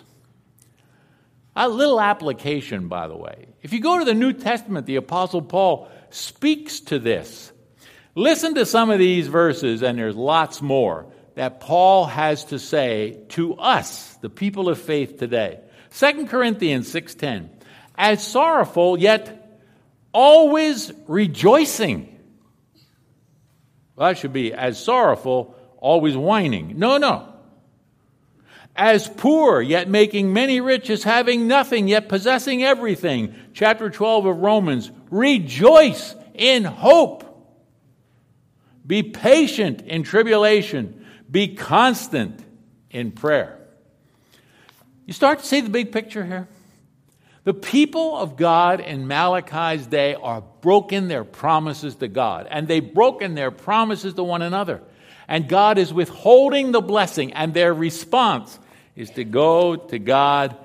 A 1.61 1.69
little 1.69 2.01
application, 2.01 2.87
by 2.87 3.09
the 3.09 3.17
way. 3.17 3.47
If 3.63 3.73
you 3.73 3.81
go 3.81 3.99
to 3.99 4.05
the 4.05 4.15
New 4.15 4.33
Testament, 4.33 4.87
the 4.87 4.95
Apostle 4.95 5.43
Paul 5.43 5.89
speaks 6.11 6.79
to 6.83 7.01
this. 7.01 7.51
Listen 8.15 8.55
to 8.55 8.65
some 8.65 8.91
of 8.91 9.01
these 9.01 9.27
verses, 9.27 9.83
and 9.83 9.99
there's 9.99 10.15
lots 10.15 10.63
more 10.63 11.07
that 11.35 11.59
Paul 11.59 12.07
has 12.07 12.45
to 12.47 12.61
say 12.61 13.19
to 13.31 13.55
us, 13.57 14.15
the 14.21 14.31
people 14.31 14.69
of 14.69 14.81
faith 14.81 15.19
today. 15.19 15.59
2 15.91 16.29
Corinthians 16.29 16.89
6:10 16.93 17.51
as 17.97 18.25
sorrowful, 18.25 18.97
yet 18.97 19.61
always 20.13 20.93
rejoicing. 21.09 22.21
Well, 23.97 24.11
that 24.11 24.19
should 24.19 24.33
be 24.33 24.53
as 24.53 24.79
sorrowful, 24.79 25.57
always 25.79 26.17
whining. 26.17 26.79
No, 26.79 26.99
no. 26.99 27.35
As 28.79 29.09
poor, 29.09 29.61
yet 29.61 29.89
making 29.89 30.33
many 30.33 30.61
rich, 30.61 30.89
as 30.89 31.03
having 31.03 31.49
nothing, 31.49 31.89
yet 31.89 32.09
possessing 32.09 32.63
everything. 32.63 33.35
Chapter 33.53 33.91
12 33.91 34.27
of 34.27 34.39
Romans. 34.39 34.93
Rejoice 35.11 36.15
in 36.33 36.63
hope. 36.63 37.25
Be 38.87 39.03
patient 39.03 39.83
in 39.83 40.05
tribulation. 40.05 41.05
Be 41.29 41.57
constant 41.57 42.41
in 42.91 43.11
prayer. 43.11 43.59
You 45.07 45.13
start 45.13 45.41
to 45.41 45.45
see 45.45 45.61
the 45.61 45.71
big 45.71 45.91
picture 45.91 46.25
here? 46.25 46.47
The 47.43 47.55
people 47.55 48.17
of 48.17 48.37
God 48.37 48.79
in 48.79 49.09
Malachi's 49.09 49.89
day 49.89 50.15
are 50.15 50.43
broken 50.61 51.09
their 51.09 51.25
promises 51.25 51.97
to 51.97 52.07
God, 52.07 52.47
and 52.49 52.69
they've 52.69 52.95
broken 52.95 53.35
their 53.35 53.51
promises 53.51 54.15
to 54.15 54.23
one 54.23 54.43
another. 54.43 54.83
And 55.27 55.49
God 55.49 55.79
is 55.79 55.93
withholding 55.93 56.71
the 56.71 56.81
blessing, 56.81 57.33
and 57.33 57.53
their 57.53 57.75
response 57.75 58.59
is 58.99 59.11
to 59.11 59.23
go 59.23 59.77
to 59.77 59.99
God 60.01 60.57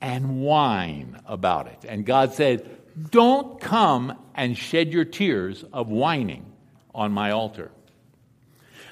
and 0.00 0.40
whine 0.40 1.20
about 1.26 1.66
it. 1.66 1.84
And 1.86 2.06
God 2.06 2.32
said, 2.32 2.78
Don't 3.10 3.60
come 3.60 4.16
and 4.36 4.56
shed 4.56 4.92
your 4.92 5.04
tears 5.04 5.64
of 5.72 5.88
whining 5.88 6.46
on 6.94 7.10
my 7.10 7.32
altar. 7.32 7.72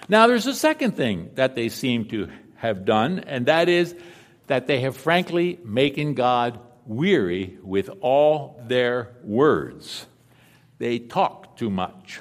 Now, 0.08 0.26
there's 0.26 0.48
a 0.48 0.54
second 0.54 0.96
thing 0.96 1.30
that 1.36 1.54
they 1.54 1.68
seem 1.68 2.06
to 2.06 2.30
have 2.56 2.84
done, 2.84 3.20
and 3.20 3.46
that 3.46 3.68
is 3.68 3.94
that 4.48 4.66
they 4.66 4.80
have 4.80 4.96
frankly 4.96 5.60
making 5.64 6.14
God 6.14 6.58
weary 6.84 7.58
with 7.62 7.90
all 8.00 8.60
their 8.66 9.12
words. 9.22 10.04
They 10.78 10.98
talk 10.98 11.56
too 11.56 11.70
much. 11.70 12.18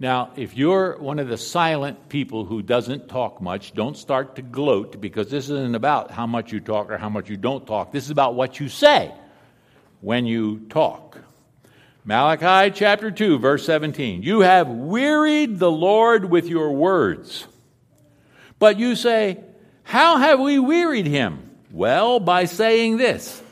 Now, 0.00 0.32
if 0.36 0.56
you're 0.56 0.98
one 0.98 1.18
of 1.18 1.28
the 1.28 1.38
silent 1.38 2.08
people 2.08 2.44
who 2.44 2.62
doesn't 2.62 3.08
talk 3.08 3.40
much, 3.40 3.74
don't 3.74 3.96
start 3.96 4.36
to 4.36 4.42
gloat 4.42 5.00
because 5.00 5.30
this 5.30 5.44
isn't 5.44 5.76
about 5.76 6.10
how 6.10 6.26
much 6.26 6.52
you 6.52 6.60
talk 6.60 6.90
or 6.90 6.98
how 6.98 7.08
much 7.08 7.30
you 7.30 7.36
don't 7.36 7.66
talk. 7.66 7.92
This 7.92 8.04
is 8.04 8.10
about 8.10 8.34
what 8.34 8.58
you 8.58 8.68
say 8.68 9.12
when 10.00 10.26
you 10.26 10.60
talk. 10.68 11.18
Malachi 12.04 12.70
chapter 12.74 13.10
2, 13.10 13.38
verse 13.38 13.64
17. 13.64 14.22
You 14.22 14.40
have 14.40 14.68
wearied 14.68 15.58
the 15.58 15.70
Lord 15.70 16.28
with 16.28 16.46
your 16.46 16.72
words. 16.72 17.46
But 18.58 18.78
you 18.78 18.96
say, 18.96 19.42
How 19.84 20.18
have 20.18 20.40
we 20.40 20.58
wearied 20.58 21.06
him? 21.06 21.50
Well, 21.70 22.20
by 22.20 22.44
saying 22.44 22.98
this 22.98 23.42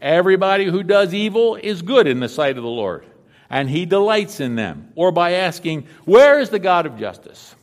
Everybody 0.00 0.66
who 0.66 0.82
does 0.82 1.14
evil 1.14 1.56
is 1.56 1.82
good 1.82 2.06
in 2.06 2.20
the 2.20 2.28
sight 2.28 2.56
of 2.56 2.62
the 2.62 2.68
Lord, 2.68 3.06
and 3.50 3.68
he 3.68 3.86
delights 3.86 4.40
in 4.40 4.56
them. 4.56 4.92
Or 4.94 5.12
by 5.12 5.32
asking, 5.32 5.86
Where 6.04 6.40
is 6.40 6.50
the 6.50 6.58
God 6.58 6.86
of 6.86 6.98
justice? 6.98 7.54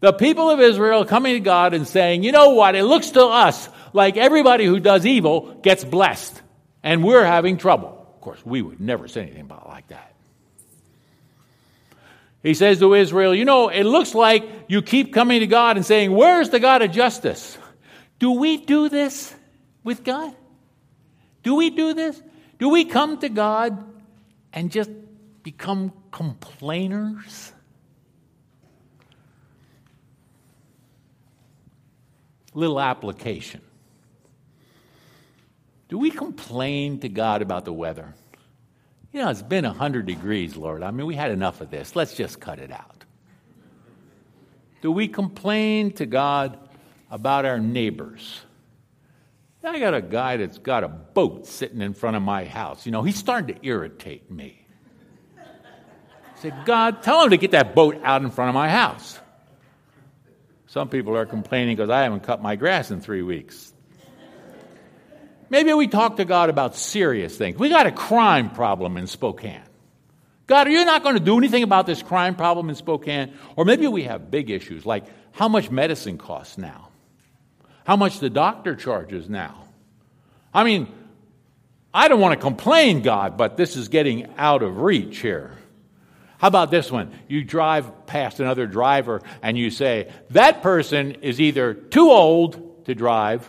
The 0.00 0.12
people 0.12 0.50
of 0.50 0.60
Israel 0.60 1.04
coming 1.04 1.34
to 1.34 1.40
God 1.40 1.74
and 1.74 1.86
saying, 1.86 2.24
You 2.24 2.32
know 2.32 2.50
what? 2.50 2.74
It 2.74 2.84
looks 2.84 3.10
to 3.10 3.24
us 3.24 3.68
like 3.92 4.16
everybody 4.16 4.64
who 4.64 4.80
does 4.80 5.06
evil 5.06 5.54
gets 5.62 5.84
blessed, 5.84 6.40
and 6.82 7.04
we're 7.04 7.24
having 7.24 7.56
trouble. 7.56 8.06
Of 8.14 8.20
course, 8.20 8.44
we 8.44 8.62
would 8.62 8.80
never 8.80 9.08
say 9.08 9.22
anything 9.22 9.42
about 9.42 9.68
like 9.68 9.88
that. 9.88 10.14
He 12.42 12.54
says 12.54 12.80
to 12.80 12.94
Israel, 12.94 13.34
You 13.34 13.44
know, 13.44 13.68
it 13.68 13.84
looks 13.84 14.14
like 14.14 14.44
you 14.68 14.82
keep 14.82 15.12
coming 15.12 15.40
to 15.40 15.46
God 15.46 15.76
and 15.76 15.86
saying, 15.86 16.12
Where's 16.12 16.50
the 16.50 16.60
God 16.60 16.82
of 16.82 16.90
justice? 16.90 17.56
Do 18.18 18.32
we 18.32 18.56
do 18.56 18.88
this 18.88 19.34
with 19.84 20.04
God? 20.04 20.34
Do 21.42 21.54
we 21.56 21.70
do 21.70 21.94
this? 21.94 22.20
Do 22.58 22.68
we 22.68 22.84
come 22.84 23.18
to 23.18 23.28
God 23.28 23.84
and 24.52 24.70
just 24.70 24.90
become 25.42 25.92
complainers? 26.10 27.52
Little 32.54 32.80
application. 32.80 33.62
Do 35.88 35.98
we 35.98 36.10
complain 36.10 37.00
to 37.00 37.08
God 37.08 37.42
about 37.42 37.64
the 37.64 37.72
weather? 37.72 38.14
You 39.12 39.20
know, 39.20 39.28
it's 39.28 39.42
been 39.42 39.64
100 39.64 40.06
degrees, 40.06 40.56
Lord. 40.56 40.82
I 40.82 40.90
mean, 40.90 41.06
we 41.06 41.14
had 41.14 41.30
enough 41.30 41.60
of 41.60 41.70
this. 41.70 41.94
Let's 41.94 42.14
just 42.14 42.40
cut 42.40 42.58
it 42.58 42.70
out. 42.70 43.04
Do 44.80 44.90
we 44.90 45.06
complain 45.06 45.92
to 45.92 46.06
God 46.06 46.58
about 47.10 47.44
our 47.44 47.60
neighbors? 47.60 48.40
I 49.64 49.78
got 49.78 49.94
a 49.94 50.02
guy 50.02 50.38
that's 50.38 50.58
got 50.58 50.84
a 50.84 50.88
boat 50.88 51.46
sitting 51.46 51.80
in 51.80 51.94
front 51.94 52.16
of 52.16 52.22
my 52.22 52.44
house. 52.44 52.84
You 52.84 52.92
know, 52.92 53.02
he's 53.02 53.16
starting 53.16 53.54
to 53.54 53.66
irritate 53.66 54.30
me. 54.30 54.66
I 55.38 56.40
said, 56.40 56.64
God, 56.64 57.02
tell 57.02 57.22
him 57.22 57.30
to 57.30 57.36
get 57.36 57.52
that 57.52 57.74
boat 57.74 58.00
out 58.02 58.22
in 58.22 58.30
front 58.30 58.48
of 58.48 58.54
my 58.54 58.68
house. 58.68 59.20
Some 60.66 60.88
people 60.88 61.16
are 61.16 61.26
complaining 61.26 61.76
because 61.76 61.90
I 61.90 62.02
haven't 62.02 62.24
cut 62.24 62.42
my 62.42 62.56
grass 62.56 62.90
in 62.90 63.00
three 63.00 63.22
weeks. 63.22 63.72
Maybe 65.50 65.72
we 65.74 65.86
talk 65.86 66.16
to 66.16 66.24
God 66.24 66.48
about 66.48 66.74
serious 66.74 67.36
things. 67.36 67.58
We 67.58 67.68
got 67.68 67.86
a 67.86 67.92
crime 67.92 68.48
problem 68.50 68.96
in 68.96 69.06
Spokane. 69.06 69.60
God, 70.46 70.66
are 70.66 70.70
you 70.70 70.84
not 70.84 71.02
going 71.02 71.14
to 71.14 71.22
do 71.22 71.36
anything 71.36 71.62
about 71.62 71.86
this 71.86 72.02
crime 72.02 72.34
problem 72.34 72.70
in 72.70 72.74
Spokane? 72.74 73.34
Or 73.54 73.66
maybe 73.66 73.86
we 73.86 74.04
have 74.04 74.30
big 74.30 74.50
issues 74.50 74.86
like 74.86 75.04
how 75.32 75.48
much 75.48 75.70
medicine 75.70 76.16
costs 76.18 76.56
now, 76.56 76.88
how 77.84 77.96
much 77.96 78.20
the 78.20 78.30
doctor 78.30 78.74
charges 78.76 79.28
now. 79.28 79.64
I 80.54 80.64
mean, 80.64 80.88
I 81.94 82.08
don't 82.08 82.20
want 82.20 82.38
to 82.38 82.40
complain, 82.40 83.02
God, 83.02 83.36
but 83.36 83.56
this 83.56 83.76
is 83.76 83.88
getting 83.88 84.32
out 84.36 84.62
of 84.62 84.78
reach 84.78 85.18
here. 85.18 85.56
How 86.38 86.48
about 86.48 86.70
this 86.70 86.90
one? 86.90 87.12
You 87.28 87.44
drive 87.44 88.06
past 88.06 88.40
another 88.40 88.66
driver 88.66 89.22
and 89.42 89.56
you 89.56 89.70
say, 89.70 90.10
that 90.30 90.62
person 90.62 91.12
is 91.22 91.40
either 91.40 91.74
too 91.74 92.10
old 92.10 92.84
to 92.86 92.94
drive, 92.94 93.48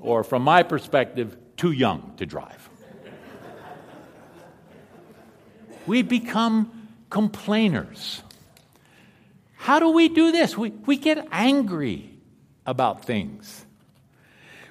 or 0.00 0.24
from 0.24 0.42
my 0.42 0.62
perspective, 0.62 1.36
too 1.56 1.70
young 1.70 2.14
to 2.16 2.26
drive. 2.26 2.68
we 5.86 6.02
become 6.02 6.88
complainers. 7.10 8.22
How 9.54 9.78
do 9.78 9.90
we 9.90 10.08
do 10.08 10.32
this? 10.32 10.56
We, 10.56 10.70
we 10.70 10.96
get 10.96 11.28
angry 11.30 12.15
about 12.66 13.04
things. 13.04 13.64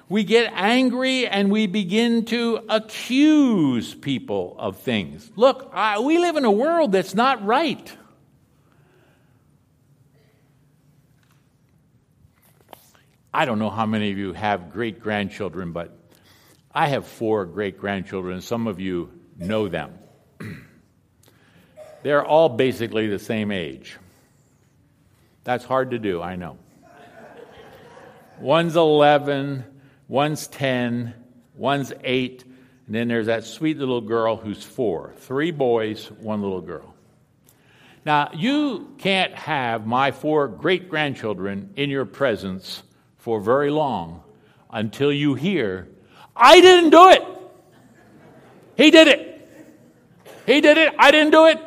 We 0.08 0.22
get 0.22 0.52
angry 0.54 1.26
and 1.26 1.50
we 1.50 1.66
begin 1.66 2.26
to 2.26 2.60
accuse 2.68 3.92
people 3.94 4.54
of 4.58 4.78
things. 4.78 5.30
Look, 5.34 5.70
I, 5.72 5.98
we 5.98 6.18
live 6.18 6.36
in 6.36 6.44
a 6.44 6.50
world 6.50 6.92
that's 6.92 7.14
not 7.14 7.44
right. 7.44 7.96
I 13.34 13.44
don't 13.44 13.58
know 13.58 13.68
how 13.68 13.84
many 13.84 14.12
of 14.12 14.16
you 14.16 14.32
have 14.32 14.72
great 14.72 15.00
grandchildren, 15.00 15.72
but 15.72 15.98
I 16.72 16.88
have 16.88 17.06
four 17.06 17.44
great 17.44 17.78
grandchildren. 17.78 18.40
Some 18.40 18.66
of 18.66 18.80
you 18.80 19.10
know 19.36 19.68
them. 19.68 19.98
They're 22.02 22.24
all 22.24 22.48
basically 22.48 23.08
the 23.08 23.18
same 23.18 23.50
age. 23.50 23.98
That's 25.42 25.64
hard 25.64 25.90
to 25.90 25.98
do, 25.98 26.22
I 26.22 26.36
know. 26.36 26.58
One's 28.38 28.76
11, 28.76 29.64
one's 30.08 30.46
10, 30.48 31.14
one's 31.54 31.92
8, 32.04 32.44
and 32.86 32.94
then 32.94 33.08
there's 33.08 33.26
that 33.26 33.44
sweet 33.44 33.78
little 33.78 34.00
girl 34.00 34.36
who's 34.36 34.62
4. 34.62 35.14
Three 35.16 35.50
boys, 35.50 36.10
one 36.10 36.42
little 36.42 36.60
girl. 36.60 36.94
Now, 38.04 38.30
you 38.34 38.94
can't 38.98 39.34
have 39.34 39.86
my 39.86 40.12
four 40.12 40.46
great 40.46 40.88
grandchildren 40.88 41.70
in 41.74 41.90
your 41.90 42.04
presence 42.04 42.84
for 43.18 43.40
very 43.40 43.70
long 43.70 44.22
until 44.70 45.12
you 45.12 45.34
hear, 45.34 45.88
I 46.36 46.60
didn't 46.60 46.90
do 46.90 47.08
it. 47.08 47.24
He 48.76 48.90
did 48.90 49.08
it. 49.08 49.48
He 50.46 50.60
did 50.60 50.78
it. 50.78 50.94
I 50.98 51.10
didn't 51.10 51.32
do 51.32 51.46
it. 51.46 51.58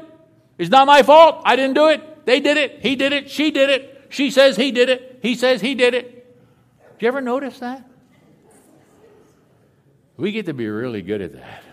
It's 0.58 0.70
not 0.70 0.88
my 0.88 1.04
fault. 1.04 1.42
I 1.44 1.56
didn't 1.56 1.76
do 1.76 1.88
it. 1.90 2.26
They 2.26 2.40
did 2.40 2.56
it. 2.56 2.80
He 2.82 2.96
did 2.96 3.12
it. 3.12 3.30
She 3.30 3.52
did 3.52 3.70
it. 3.70 4.06
She 4.10 4.32
says 4.32 4.56
he 4.56 4.72
did 4.72 4.90
it. 4.90 5.20
He 5.22 5.36
says 5.36 5.60
he 5.60 5.76
did 5.76 5.94
it. 5.94 6.19
Do 7.00 7.06
you 7.06 7.08
ever 7.08 7.22
notice 7.22 7.60
that? 7.60 7.90
We 10.18 10.34
get 10.34 10.48
to 10.48 10.54
be 10.54 10.68
really 10.68 11.02
good 11.02 11.22
at 11.22 11.34
that. 11.34 11.64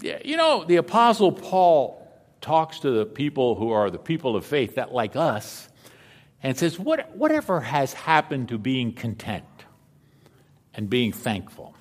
Yeah, 0.00 0.18
you 0.24 0.36
know, 0.36 0.64
the 0.64 0.76
Apostle 0.76 1.32
Paul 1.32 2.00
talks 2.40 2.80
to 2.80 2.90
the 2.92 3.04
people 3.04 3.56
who 3.56 3.72
are 3.72 3.90
the 3.90 3.98
people 3.98 4.36
of 4.36 4.46
faith 4.46 4.76
that 4.76 4.92
like 4.92 5.16
us 5.16 5.68
and 6.44 6.56
says, 6.56 6.78
what, 6.78 7.16
whatever 7.16 7.60
has 7.60 7.92
happened 7.92 8.50
to 8.50 8.58
being 8.58 8.92
content 8.92 9.44
and 10.74 10.88
being 10.88 11.10
thankful. 11.10 11.74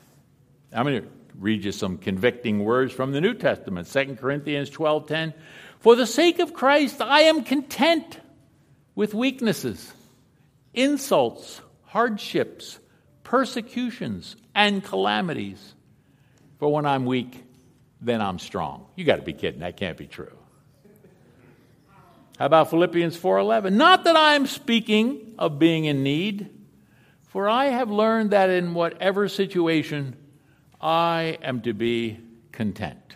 I'm 0.73 0.85
going 0.85 1.03
to 1.03 1.09
read 1.37 1.65
you 1.65 1.71
some 1.71 1.99
convicting 1.99 2.63
words 2.63 2.93
from 2.93 3.11
the 3.11 3.21
New 3.21 3.35
Testament, 3.35 3.87
2 3.91 4.15
Corinthians 4.15 4.71
12:10. 4.71 5.35
For 5.79 5.95
the 5.95 6.07
sake 6.07 6.39
of 6.39 6.53
Christ, 6.53 6.99
I 6.99 7.21
am 7.21 7.43
content 7.43 8.19
with 8.95 9.13
weaknesses, 9.13 9.93
insults, 10.75 11.61
hardships, 11.83 12.79
persecutions, 13.23 14.35
and 14.53 14.83
calamities. 14.83 15.73
For 16.59 16.71
when 16.71 16.85
I'm 16.85 17.05
weak, 17.05 17.43
then 18.01 18.21
I'm 18.21 18.39
strong. 18.39 18.85
You 18.95 19.05
got 19.05 19.17
to 19.17 19.21
be 19.21 19.33
kidding. 19.33 19.61
That 19.61 19.77
can't 19.77 19.97
be 19.97 20.07
true. 20.07 20.31
How 22.37 22.45
about 22.47 22.69
Philippians 22.69 23.17
4:11? 23.17 23.73
Not 23.73 24.03
that 24.03 24.15
I 24.15 24.35
am 24.35 24.45
speaking 24.45 25.35
of 25.39 25.57
being 25.57 25.85
in 25.85 26.03
need, 26.03 26.49
for 27.23 27.47
I 27.47 27.65
have 27.65 27.89
learned 27.89 28.31
that 28.31 28.49
in 28.49 28.73
whatever 28.73 29.27
situation 29.29 30.15
I 30.81 31.37
am 31.41 31.61
to 31.61 31.73
be 31.73 32.19
content. 32.51 33.15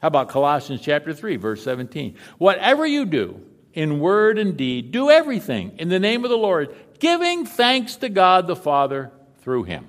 How 0.00 0.08
about 0.08 0.28
Colossians 0.28 0.80
chapter 0.80 1.12
3 1.12 1.36
verse 1.36 1.62
17? 1.62 2.16
Whatever 2.38 2.86
you 2.86 3.04
do 3.04 3.40
in 3.72 4.00
word 4.00 4.38
and 4.38 4.56
deed, 4.56 4.90
do 4.90 5.10
everything 5.10 5.72
in 5.78 5.88
the 5.88 6.00
name 6.00 6.24
of 6.24 6.30
the 6.30 6.36
Lord, 6.36 6.74
giving 6.98 7.46
thanks 7.46 7.96
to 7.96 8.08
God 8.08 8.46
the 8.46 8.56
Father 8.56 9.12
through 9.42 9.64
him. 9.64 9.88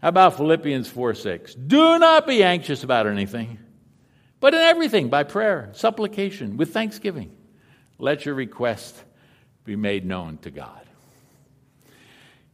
How 0.00 0.08
about 0.08 0.36
Philippians 0.36 0.88
4 0.88 1.14
6? 1.14 1.54
Do 1.54 1.98
not 1.98 2.26
be 2.26 2.42
anxious 2.42 2.82
about 2.82 3.06
anything, 3.06 3.58
but 4.40 4.54
in 4.54 4.60
everything, 4.60 5.08
by 5.08 5.22
prayer, 5.22 5.70
supplication, 5.74 6.56
with 6.56 6.72
thanksgiving, 6.72 7.30
let 7.98 8.26
your 8.26 8.34
request 8.34 9.02
be 9.64 9.76
made 9.76 10.04
known 10.04 10.38
to 10.38 10.50
God. 10.50 10.80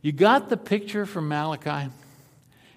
You 0.02 0.12
got 0.12 0.48
the 0.48 0.56
picture 0.56 1.06
from 1.06 1.28
Malachi? 1.28 1.90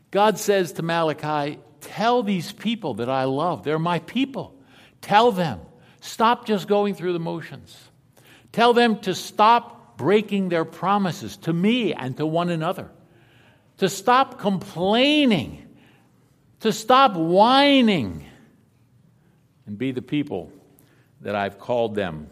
God 0.10 0.40
says 0.40 0.74
to 0.74 0.84
Malachi, 0.84 1.60
Tell 1.82 2.24
these 2.24 2.52
people 2.52 2.96
that 2.96 3.10
I 3.10 3.26
love. 3.26 3.64
They're 3.64 3.80
my 3.80 4.00
people. 4.00 4.56
Tell 5.02 5.32
them. 5.32 5.60
Stop 6.02 6.46
just 6.46 6.68
going 6.68 6.96
through 6.96 7.14
the 7.14 7.20
motions. 7.20 7.78
Tell 8.52 8.74
them 8.74 9.00
to 9.02 9.16
stop 9.16 9.98
breaking 9.98 10.50
their 10.50 10.66
promises 10.66 11.38
to 11.38 11.54
me 11.54 11.94
and 11.94 12.18
to 12.18 12.26
one 12.26 12.50
another. 12.50 12.90
To 13.78 13.88
stop 13.88 14.40
complaining. 14.40 15.68
To 16.62 16.74
stop 16.74 17.16
whining. 17.16 18.26
And 19.68 19.78
be 19.78 19.92
the 19.92 20.02
people 20.02 20.52
that 21.22 21.36
I've 21.36 21.60
called 21.60 21.96
them 21.96 22.30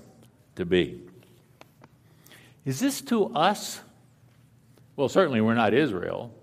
to 0.56 0.66
be. 0.66 1.02
Is 2.66 2.80
this 2.80 3.02
to 3.02 3.28
us? 3.36 3.80
Well, 4.96 5.10
certainly 5.10 5.42
we're 5.42 5.54
not 5.54 5.74
Israel. 5.74 6.34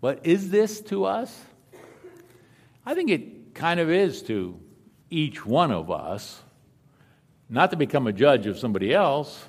But 0.00 0.26
is 0.26 0.50
this 0.50 0.80
to 0.82 1.04
us? 1.04 1.44
I 2.84 2.94
think 2.94 3.08
it 3.10 3.54
kind 3.54 3.78
of 3.78 3.88
is 3.88 4.22
to 4.22 4.58
each 5.12 5.44
one 5.44 5.70
of 5.70 5.90
us, 5.90 6.40
not 7.50 7.70
to 7.70 7.76
become 7.76 8.06
a 8.06 8.12
judge 8.12 8.46
of 8.46 8.58
somebody 8.58 8.94
else, 8.94 9.44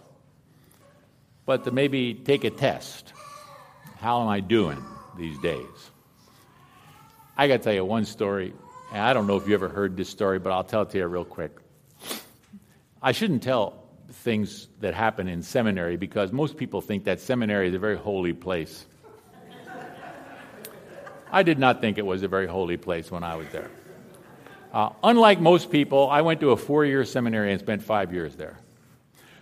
but 1.46 1.64
to 1.64 1.72
maybe 1.72 2.14
take 2.14 2.44
a 2.44 2.50
test. 2.50 3.14
How 3.98 4.22
am 4.22 4.28
I 4.28 4.42
doing 4.42 4.84
these 5.18 5.40
days? 5.40 5.92
I 7.38 7.48
got 7.48 7.58
to 7.58 7.64
tell 7.64 7.74
you 7.74 7.86
one 7.86 8.04
story, 8.06 8.54
and 8.92 9.02
I 9.02 9.14
don't 9.14 9.26
know 9.26 9.38
if 9.38 9.48
you 9.48 9.54
ever 9.54 9.70
heard 9.70 9.96
this 9.96 10.10
story, 10.10 10.38
but 10.38 10.52
I'll 10.52 10.66
tell 10.66 10.82
it 10.82 10.90
to 10.92 10.98
you 10.98 11.08
real 11.08 11.24
quick. 11.24 11.58
I 13.02 13.14
shouldn't 13.14 13.42
tell 13.42 13.86
things 14.12 14.68
that 14.82 14.94
happen 14.94 15.30
in 15.30 15.42
seminary 15.44 15.96
because 15.96 16.34
most 16.34 16.58
people 16.58 16.82
think 16.82 17.06
that 17.06 17.22
seminary 17.22 17.70
is 17.70 17.74
a 17.74 17.80
very 17.80 17.98
holy 17.98 18.34
place. 18.34 18.86
I 21.32 21.42
did 21.42 21.58
not 21.58 21.80
think 21.80 21.98
it 21.98 22.06
was 22.06 22.22
a 22.22 22.28
very 22.28 22.48
holy 22.48 22.78
place 22.78 23.10
when 23.10 23.24
I 23.24 23.36
was 23.36 23.48
there. 23.52 23.72
Uh, 24.74 24.90
unlike 25.04 25.40
most 25.40 25.70
people, 25.70 26.10
I 26.10 26.22
went 26.22 26.40
to 26.40 26.50
a 26.50 26.58
four 26.58 26.84
year 26.84 27.06
seminary 27.06 27.52
and 27.52 27.60
spent 27.60 27.84
five 27.84 28.12
years 28.12 28.36
there. 28.36 28.58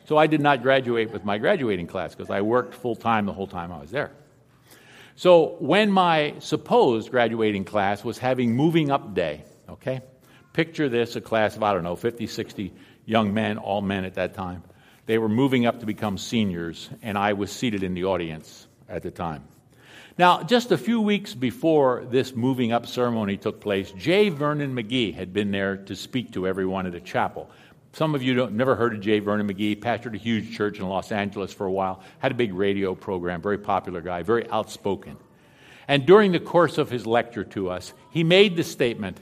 So 0.05 0.17
I 0.17 0.27
did 0.27 0.41
not 0.41 0.61
graduate 0.61 1.11
with 1.11 1.23
my 1.23 1.37
graduating 1.37 1.87
class 1.87 2.13
because 2.13 2.29
I 2.29 2.41
worked 2.41 2.75
full 2.75 2.97
time 2.97 3.25
the 3.25 3.33
whole 3.33 3.47
time 3.47 3.71
I 3.71 3.79
was 3.79 3.91
there. 3.91 4.11
So 5.15 5.55
when 5.59 5.89
my 5.89 6.35
supposed 6.39 7.11
graduating 7.11 7.63
class 7.63 8.03
was 8.03 8.17
having 8.17 8.55
moving 8.55 8.91
up 8.91 9.13
day, 9.13 9.43
okay, 9.69 10.01
picture 10.51 10.89
this 10.89 11.15
a 11.15 11.21
class 11.21 11.55
of, 11.55 11.63
I 11.63 11.73
don't 11.73 11.83
know, 11.83 11.95
50, 11.95 12.27
60 12.27 12.73
young 13.05 13.33
men, 13.33 13.57
all 13.57 13.81
men 13.81 14.03
at 14.03 14.15
that 14.15 14.33
time. 14.33 14.63
They 15.05 15.17
were 15.17 15.29
moving 15.29 15.65
up 15.65 15.79
to 15.79 15.85
become 15.85 16.17
seniors, 16.17 16.89
and 17.01 17.17
I 17.17 17.33
was 17.33 17.51
seated 17.51 17.83
in 17.83 17.93
the 17.93 18.05
audience 18.05 18.67
at 18.89 19.03
the 19.03 19.11
time. 19.11 19.43
Now, 20.21 20.43
just 20.43 20.71
a 20.71 20.77
few 20.77 21.01
weeks 21.01 21.33
before 21.33 22.05
this 22.11 22.35
moving 22.35 22.71
up 22.71 22.85
ceremony 22.85 23.37
took 23.37 23.59
place, 23.59 23.91
J. 23.93 24.29
Vernon 24.29 24.75
McGee 24.75 25.15
had 25.15 25.33
been 25.33 25.49
there 25.49 25.77
to 25.77 25.95
speak 25.95 26.31
to 26.33 26.45
everyone 26.45 26.85
at 26.85 26.93
a 26.93 27.01
chapel. 27.01 27.49
some 27.93 28.13
of 28.13 28.21
you 28.21 28.35
don't, 28.35 28.53
never 28.53 28.75
heard 28.75 28.93
of 28.93 29.01
J. 29.01 29.17
Vernon 29.17 29.51
McGee, 29.51 29.79
pastored 29.79 30.13
a 30.13 30.19
huge 30.19 30.55
church 30.55 30.77
in 30.77 30.87
Los 30.87 31.11
Angeles 31.11 31.51
for 31.51 31.65
a 31.65 31.71
while, 31.71 32.03
had 32.19 32.31
a 32.31 32.35
big 32.35 32.53
radio 32.53 32.93
program, 32.93 33.41
very 33.41 33.57
popular 33.57 33.99
guy, 33.99 34.21
very 34.21 34.47
outspoken. 34.51 35.17
And 35.87 36.05
during 36.05 36.33
the 36.33 36.39
course 36.39 36.77
of 36.77 36.91
his 36.91 37.07
lecture 37.07 37.43
to 37.45 37.71
us, 37.71 37.91
he 38.11 38.23
made 38.23 38.55
the 38.55 38.63
statement 38.63 39.19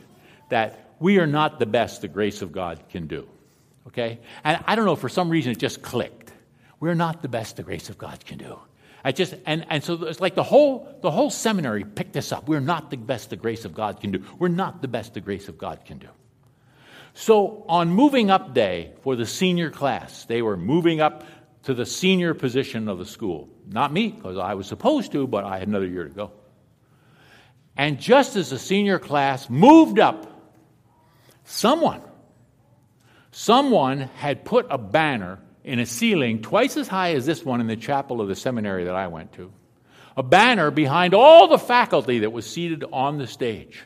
that 0.49 0.95
we 0.99 1.17
are 1.17 1.27
not 1.27 1.59
the 1.59 1.65
best 1.65 2.01
the 2.01 2.09
grace 2.09 2.41
of 2.41 2.51
God 2.51 2.77
can 2.89 3.07
do. 3.07 3.25
Okay? 3.87 4.19
And 4.43 4.61
I 4.67 4.75
don't 4.75 4.83
know, 4.83 4.97
for 4.97 5.07
some 5.07 5.29
reason 5.29 5.53
it 5.53 5.59
just 5.59 5.81
clicked. 5.81 6.33
We're 6.81 6.93
not 6.93 7.21
the 7.21 7.29
best 7.29 7.55
the 7.55 7.63
grace 7.63 7.87
of 7.87 7.97
God 7.97 8.25
can 8.25 8.37
do. 8.37 8.59
I 9.03 9.11
just 9.11 9.33
and, 9.45 9.65
and 9.69 9.83
so 9.83 10.03
it's 10.03 10.19
like 10.19 10.35
the 10.35 10.43
whole 10.43 10.97
the 11.01 11.11
whole 11.11 11.29
seminary 11.29 11.83
picked 11.83 12.13
this 12.13 12.31
up. 12.31 12.47
We're 12.47 12.59
not 12.59 12.91
the 12.91 12.97
best 12.97 13.29
the 13.29 13.35
grace 13.35 13.65
of 13.65 13.73
God 13.73 14.01
can 14.01 14.11
do. 14.11 14.25
We're 14.37 14.49
not 14.49 14.81
the 14.81 14.87
best 14.87 15.13
the 15.13 15.21
grace 15.21 15.47
of 15.47 15.57
God 15.57 15.85
can 15.85 15.99
do. 15.99 16.09
So 17.13 17.65
on 17.67 17.89
moving 17.89 18.29
up 18.29 18.53
day 18.53 18.93
for 19.01 19.15
the 19.15 19.25
senior 19.25 19.71
class, 19.71 20.25
they 20.25 20.41
were 20.41 20.57
moving 20.57 21.01
up 21.01 21.25
to 21.63 21.73
the 21.73 21.85
senior 21.85 22.33
position 22.33 22.87
of 22.87 22.97
the 22.97 23.05
school. 23.05 23.49
Not 23.67 23.91
me, 23.91 24.09
because 24.09 24.37
I 24.37 24.53
was 24.53 24.67
supposed 24.67 25.11
to, 25.11 25.27
but 25.27 25.43
I 25.43 25.59
had 25.59 25.67
another 25.67 25.87
year 25.87 26.05
to 26.05 26.13
go. 26.13 26.31
And 27.75 27.99
just 27.99 28.35
as 28.35 28.49
the 28.49 28.59
senior 28.59 28.99
class 28.99 29.49
moved 29.49 29.99
up, 29.99 30.55
someone, 31.43 32.01
someone 33.31 34.01
had 34.01 34.45
put 34.45 34.67
a 34.69 34.77
banner 34.77 35.39
in 35.63 35.79
a 35.79 35.85
ceiling 35.85 36.41
twice 36.41 36.77
as 36.77 36.87
high 36.87 37.13
as 37.13 37.25
this 37.25 37.43
one 37.43 37.61
in 37.61 37.67
the 37.67 37.75
chapel 37.75 38.21
of 38.21 38.27
the 38.27 38.35
seminary 38.35 38.85
that 38.85 38.95
I 38.95 39.07
went 39.07 39.33
to. 39.33 39.51
A 40.17 40.23
banner 40.23 40.71
behind 40.71 41.13
all 41.13 41.47
the 41.47 41.59
faculty 41.59 42.19
that 42.19 42.31
was 42.31 42.49
seated 42.49 42.83
on 42.91 43.17
the 43.17 43.27
stage 43.27 43.83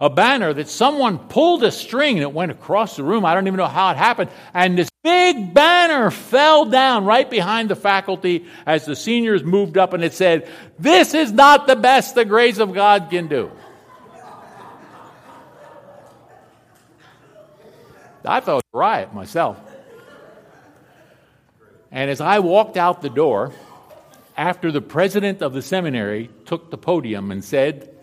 a 0.00 0.08
banner 0.08 0.52
that 0.52 0.68
someone 0.68 1.18
pulled 1.18 1.64
a 1.64 1.72
string 1.72 2.18
that 2.18 2.32
went 2.32 2.52
across 2.52 2.96
the 2.96 3.02
room. 3.02 3.24
I 3.24 3.34
don't 3.34 3.46
even 3.46 3.58
know 3.58 3.66
how 3.66 3.90
it 3.90 3.96
happened. 3.96 4.30
And 4.54 4.78
this 4.78 4.88
big 5.02 5.52
banner 5.52 6.10
fell 6.10 6.66
down 6.66 7.04
right 7.04 7.28
behind 7.28 7.68
the 7.68 7.76
faculty 7.76 8.46
as 8.64 8.84
the 8.84 8.94
seniors 8.94 9.42
moved 9.42 9.76
up 9.76 9.94
and 9.94 10.04
it 10.04 10.12
said, 10.12 10.48
This 10.78 11.14
is 11.14 11.32
not 11.32 11.66
the 11.66 11.76
best 11.76 12.14
the 12.14 12.24
grace 12.24 12.58
of 12.58 12.74
God 12.74 13.08
can 13.10 13.26
do. 13.26 13.50
I 18.24 18.40
thought 18.40 18.62
a 18.74 18.78
riot 18.78 19.14
myself. 19.14 19.58
And 21.90 22.10
as 22.10 22.20
I 22.20 22.38
walked 22.40 22.76
out 22.76 23.02
the 23.02 23.10
door, 23.10 23.52
after 24.36 24.70
the 24.70 24.80
president 24.80 25.42
of 25.42 25.52
the 25.52 25.62
seminary 25.62 26.30
took 26.46 26.70
the 26.70 26.78
podium 26.78 27.30
and 27.30 27.44
said, 27.44 27.94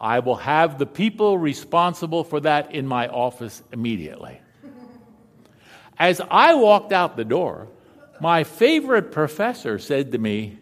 I 0.00 0.20
will 0.20 0.36
have 0.36 0.78
the 0.78 0.86
people 0.86 1.38
responsible 1.38 2.24
for 2.24 2.40
that 2.40 2.74
in 2.74 2.86
my 2.86 3.08
office 3.08 3.62
immediately. 3.72 4.40
As 5.98 6.20
I 6.30 6.54
walked 6.54 6.92
out 6.92 7.16
the 7.16 7.24
door, 7.24 7.68
my 8.20 8.44
favorite 8.44 9.10
professor 9.10 9.78
said 9.78 10.12
to 10.12 10.18
me, 10.18 10.58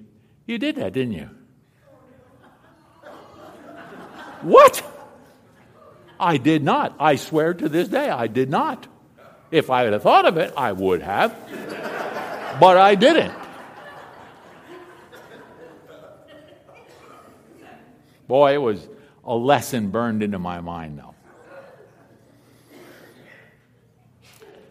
You 0.47 0.59
did 0.59 0.77
that, 0.77 0.93
didn't 0.93 1.13
you? 1.13 1.31
what? 4.43 4.83
I 6.19 6.39
did 6.39 6.63
not. 6.63 6.95
I 6.99 7.17
swear 7.17 7.53
to 7.53 7.69
this 7.69 7.89
day, 7.89 8.09
I 8.09 8.27
did 8.27 8.49
not. 8.49 8.87
If 9.51 9.71
I 9.71 9.85
had 9.85 10.01
thought 10.01 10.25
of 10.25 10.39
it, 10.39 10.53
I 10.57 10.73
would 10.73 11.03
have. 11.03 11.37
But 12.61 12.77
I 12.77 12.95
didn't. 12.95 13.35
Boy, 18.27 18.55
it 18.55 18.59
was 18.59 18.89
a 19.25 19.35
lesson 19.35 19.91
burned 19.91 20.23
into 20.23 20.39
my 20.39 20.61
mind, 20.61 20.99
though. 20.99 21.15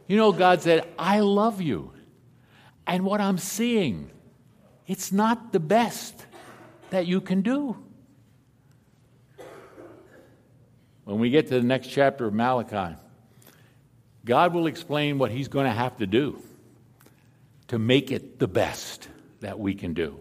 You 0.08 0.18
know, 0.18 0.32
God 0.32 0.62
said, 0.62 0.88
I 1.00 1.22
love 1.22 1.62
you. 1.62 1.92
And 2.86 3.06
what 3.06 3.22
I'm 3.22 3.38
seeing, 3.38 4.12
it's 4.86 5.12
not 5.12 5.52
the 5.52 5.60
best 5.60 6.26
that 6.92 7.08
you 7.08 7.22
can 7.22 7.42
do. 7.42 7.78
When 11.06 11.20
we 11.20 11.30
get 11.30 11.48
to 11.48 11.56
the 11.56 11.66
next 11.66 11.88
chapter 11.88 12.26
of 12.26 12.34
Malachi, 12.34 12.96
God 14.26 14.54
will 14.54 14.68
explain 14.68 15.18
what 15.18 15.32
He's 15.32 15.48
going 15.48 15.66
to 15.66 15.72
have 15.72 15.98
to 15.98 16.08
do 16.08 16.42
to 17.68 17.80
make 17.80 18.12
it 18.12 18.40
the 18.40 18.48
best 18.48 19.08
that 19.40 19.60
we 19.60 19.74
can 19.74 19.94
do. 19.94 20.20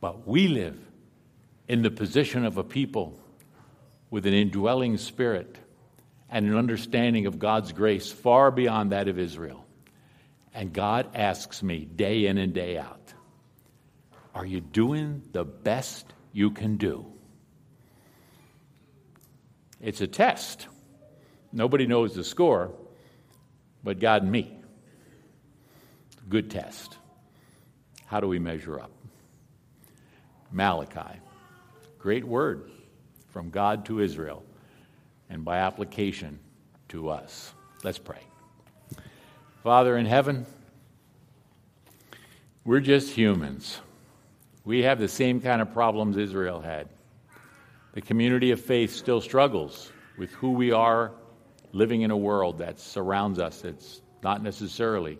But 0.00 0.26
we 0.26 0.48
live 0.48 0.78
in 1.68 1.82
the 1.82 1.90
position 1.90 2.44
of 2.44 2.58
a 2.58 2.64
people 2.64 3.18
with 4.10 4.26
an 4.26 4.34
indwelling 4.34 4.98
spirit 4.98 5.56
and 6.28 6.46
an 6.46 6.56
understanding 6.56 7.26
of 7.26 7.38
God's 7.38 7.72
grace 7.72 8.10
far 8.10 8.50
beyond 8.50 8.92
that 8.92 9.08
of 9.08 9.18
Israel. 9.18 9.64
And 10.54 10.72
God 10.72 11.08
asks 11.14 11.62
me 11.62 11.84
day 11.84 12.26
in 12.26 12.38
and 12.38 12.52
day 12.52 12.78
out 12.78 13.12
Are 14.34 14.46
you 14.46 14.60
doing 14.60 15.22
the 15.32 15.44
best 15.44 16.06
you 16.32 16.50
can 16.50 16.76
do? 16.76 17.06
It's 19.80 20.00
a 20.00 20.06
test. 20.06 20.66
Nobody 21.52 21.86
knows 21.86 22.14
the 22.14 22.24
score 22.24 22.72
but 23.84 23.98
God 23.98 24.22
and 24.22 24.32
me. 24.32 24.58
Good 26.32 26.48
test. 26.48 26.96
How 28.06 28.18
do 28.18 28.26
we 28.26 28.38
measure 28.38 28.80
up? 28.80 28.90
Malachi. 30.50 31.20
Great 31.98 32.24
word 32.24 32.70
from 33.28 33.50
God 33.50 33.84
to 33.84 34.00
Israel 34.00 34.42
and 35.28 35.44
by 35.44 35.58
application 35.58 36.38
to 36.88 37.10
us. 37.10 37.52
Let's 37.84 37.98
pray. 37.98 38.22
Father 39.62 39.98
in 39.98 40.06
heaven, 40.06 40.46
we're 42.64 42.80
just 42.80 43.10
humans. 43.10 43.82
We 44.64 44.84
have 44.84 44.98
the 44.98 45.08
same 45.08 45.38
kind 45.38 45.60
of 45.60 45.74
problems 45.74 46.16
Israel 46.16 46.62
had. 46.62 46.88
The 47.92 48.00
community 48.00 48.52
of 48.52 48.60
faith 48.62 48.94
still 48.94 49.20
struggles 49.20 49.92
with 50.16 50.30
who 50.30 50.52
we 50.52 50.72
are 50.72 51.12
living 51.72 52.00
in 52.00 52.10
a 52.10 52.16
world 52.16 52.56
that 52.56 52.80
surrounds 52.80 53.38
us 53.38 53.60
that's 53.60 54.00
not 54.22 54.42
necessarily 54.42 55.18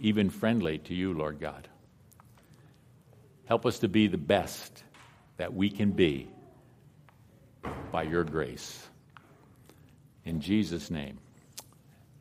even 0.00 0.30
friendly 0.30 0.78
to 0.78 0.94
you, 0.94 1.12
Lord 1.12 1.40
God. 1.40 1.68
Help 3.46 3.66
us 3.66 3.78
to 3.80 3.88
be 3.88 4.06
the 4.06 4.18
best 4.18 4.82
that 5.36 5.52
we 5.52 5.70
can 5.70 5.90
be 5.92 6.28
by 7.92 8.02
your 8.02 8.24
grace. 8.24 8.88
In 10.24 10.40
Jesus' 10.40 10.90
name, 10.90 11.18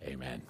amen. 0.04 0.42